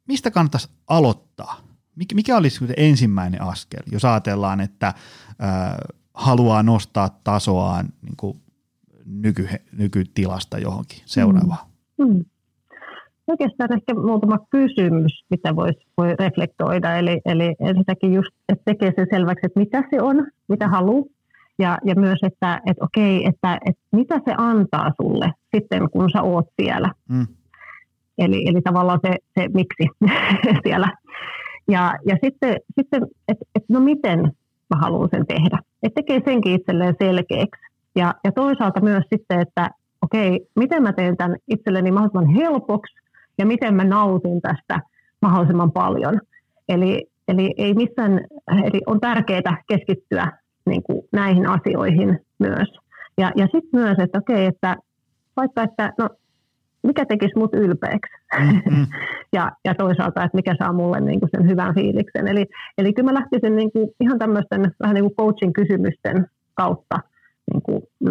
[0.07, 1.61] mistä kannattaisi aloittaa?
[1.95, 4.95] Mikä, mikä olisi ensimmäinen askel, jos ajatellaan, että äh,
[6.13, 8.41] haluaa nostaa tasoaan niin kuin
[9.05, 11.67] nyky, nykytilasta johonkin seuraavaan?
[11.97, 12.07] Mm.
[12.07, 12.25] Mm
[13.27, 16.97] oikeastaan ehkä muutama kysymys, mitä voisi voi reflektoida.
[16.97, 21.05] Eli, eli ensinnäkin just, että tekee sen selväksi, että mitä se on, mitä haluaa.
[21.59, 26.21] Ja, ja myös, että, että okei, että, että mitä se antaa sulle sitten, kun sä
[26.21, 26.91] oot siellä.
[27.09, 27.27] Mm.
[28.17, 29.87] Eli, eli tavallaan se, se miksi
[30.65, 30.91] siellä.
[31.67, 34.19] Ja, ja sitten, sitten että, että no miten
[34.69, 35.59] mä haluan sen tehdä.
[35.83, 37.61] Että tekee senkin itselleen selkeäksi.
[37.95, 39.69] Ja, ja toisaalta myös sitten, että
[40.01, 42.95] okei, miten mä teen tämän itselleni mahdollisimman helpoksi
[43.37, 44.79] ja miten mä nautin tästä
[45.21, 46.21] mahdollisimman paljon.
[46.69, 48.25] Eli, eli, ei missään,
[48.63, 50.31] eli on tärkeää keskittyä
[50.65, 52.67] niin kuin näihin asioihin myös.
[53.17, 54.75] Ja, ja sitten myös, että okei, että
[55.37, 56.09] vaikka, että no,
[56.83, 58.13] mikä tekisi mut ylpeäksi.
[58.39, 58.87] Mm-hmm.
[59.35, 62.27] ja, ja toisaalta, että mikä saa mulle niin kuin sen hyvän fiiliksen.
[62.27, 62.45] Eli,
[62.77, 66.99] eli kyllä mä lähtisin niin kuin ihan tämmöisten vähän niin kuin coachin kysymysten kautta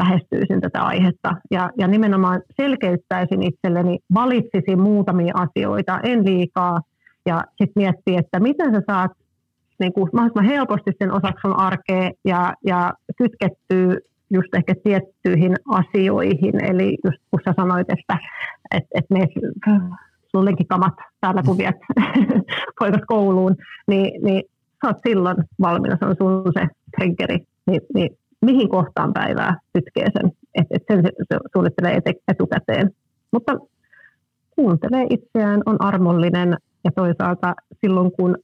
[0.07, 1.37] lähestyisin tätä aihetta.
[1.51, 6.81] Ja, ja nimenomaan selkeyttäisin itselleni, valitsisin muutamia asioita, en liikaa,
[7.27, 9.11] ja sitten miettiä, että miten sä saat
[9.79, 13.99] niin kuin mahdollisimman helposti sen osaksi sun arkea ja, ja kytkettyy
[14.31, 16.65] just ehkä tiettyihin asioihin.
[16.65, 18.19] Eli just kun sä sanoit, että
[18.75, 19.31] et, et meet
[20.31, 21.77] sun kamat täällä kun viet
[22.81, 24.43] poikas kouluun, niin, niin
[24.83, 28.11] sä oot silloin valmiina, se on sun se triggeri, niin, niin
[28.43, 32.91] mihin kohtaan päivää kytkee sen, että et sen se suunnittelee etukäteen.
[33.33, 33.53] Mutta
[34.51, 38.39] kuuntelee itseään, on armollinen ja toisaalta silloin kun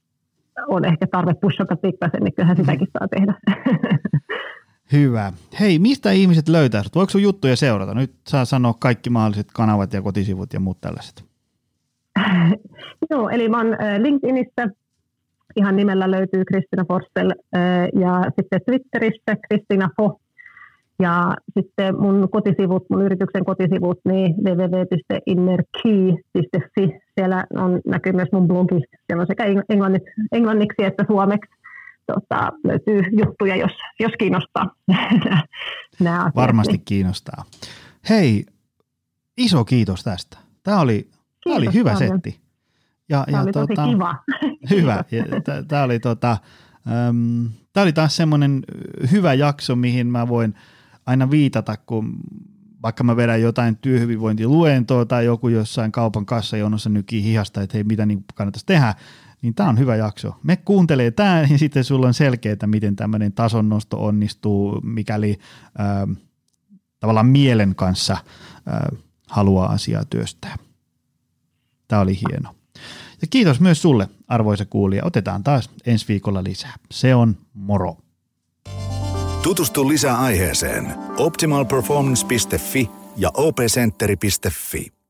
[0.67, 3.33] on ehkä tarve pushata pikkasen, niin kyllähän sitäkin saa tehdä.
[4.91, 5.33] Hyvä.
[5.59, 7.93] Hei, mistä ihmiset löytää Voiko sun juttuja seurata?
[7.93, 11.25] Nyt saa sanoa kaikki mahdolliset kanavat ja kotisivut ja muut tällaiset.
[13.09, 13.67] Joo, eli mä oon
[13.97, 14.67] LinkedInissä,
[15.55, 20.19] ihan nimellä löytyy Kristina Forsell, äh, ja sitten Twitterissä Kristina Fo,
[20.99, 28.81] ja sitten mun kotisivut, mun yrityksen kotisivut, niin www.innerkey.fi, siellä on, näkyy myös mun blogi,
[29.07, 31.51] siellä on sekä englanniksi, englanniksi että suomeksi
[32.07, 34.75] tota, löytyy juttuja, jos, jos kiinnostaa
[35.99, 36.35] nämä asiat.
[36.35, 37.43] Varmasti kiinnostaa.
[38.09, 38.45] Hei,
[39.37, 40.37] iso kiitos tästä.
[40.63, 41.07] Tämä oli,
[41.43, 42.11] tämä oli hyvä paljon.
[42.11, 42.42] setti.
[43.09, 44.15] Ja, tämä ja oli tosi tota, kiva.
[44.69, 45.03] Hyvä.
[45.67, 46.37] Tämä oli, tota,
[47.09, 48.63] um, tämä oli taas semmoinen
[49.11, 50.55] hyvä jakso, mihin mä voin
[51.05, 52.19] aina viitata, kun
[52.83, 58.05] vaikka mä vedän jotain työhyvinvointiluentoa tai joku jossain kaupan kassajonossa nykii hihasta, että hei, mitä
[58.05, 58.95] niin kannattaisi tehdä,
[59.41, 60.35] niin tämä on hyvä jakso.
[60.43, 65.39] Me kuuntelee tämä, niin sitten sulla on selkeää, miten tämmöinen tasonnosto onnistuu, mikäli
[65.79, 66.17] äh,
[66.99, 68.99] tavallaan mielen kanssa äh,
[69.29, 70.55] haluaa asiaa työstää.
[71.87, 72.55] Tämä oli hieno.
[73.23, 75.05] Ja kiitos myös sulle, arvoisa kuulija.
[75.05, 76.73] Otetaan taas ensi viikolla lisää.
[76.91, 77.97] Se on moro.
[79.43, 85.02] Tutustu lisää aiheeseen optimalperformance.fi ja opcenteri.fi.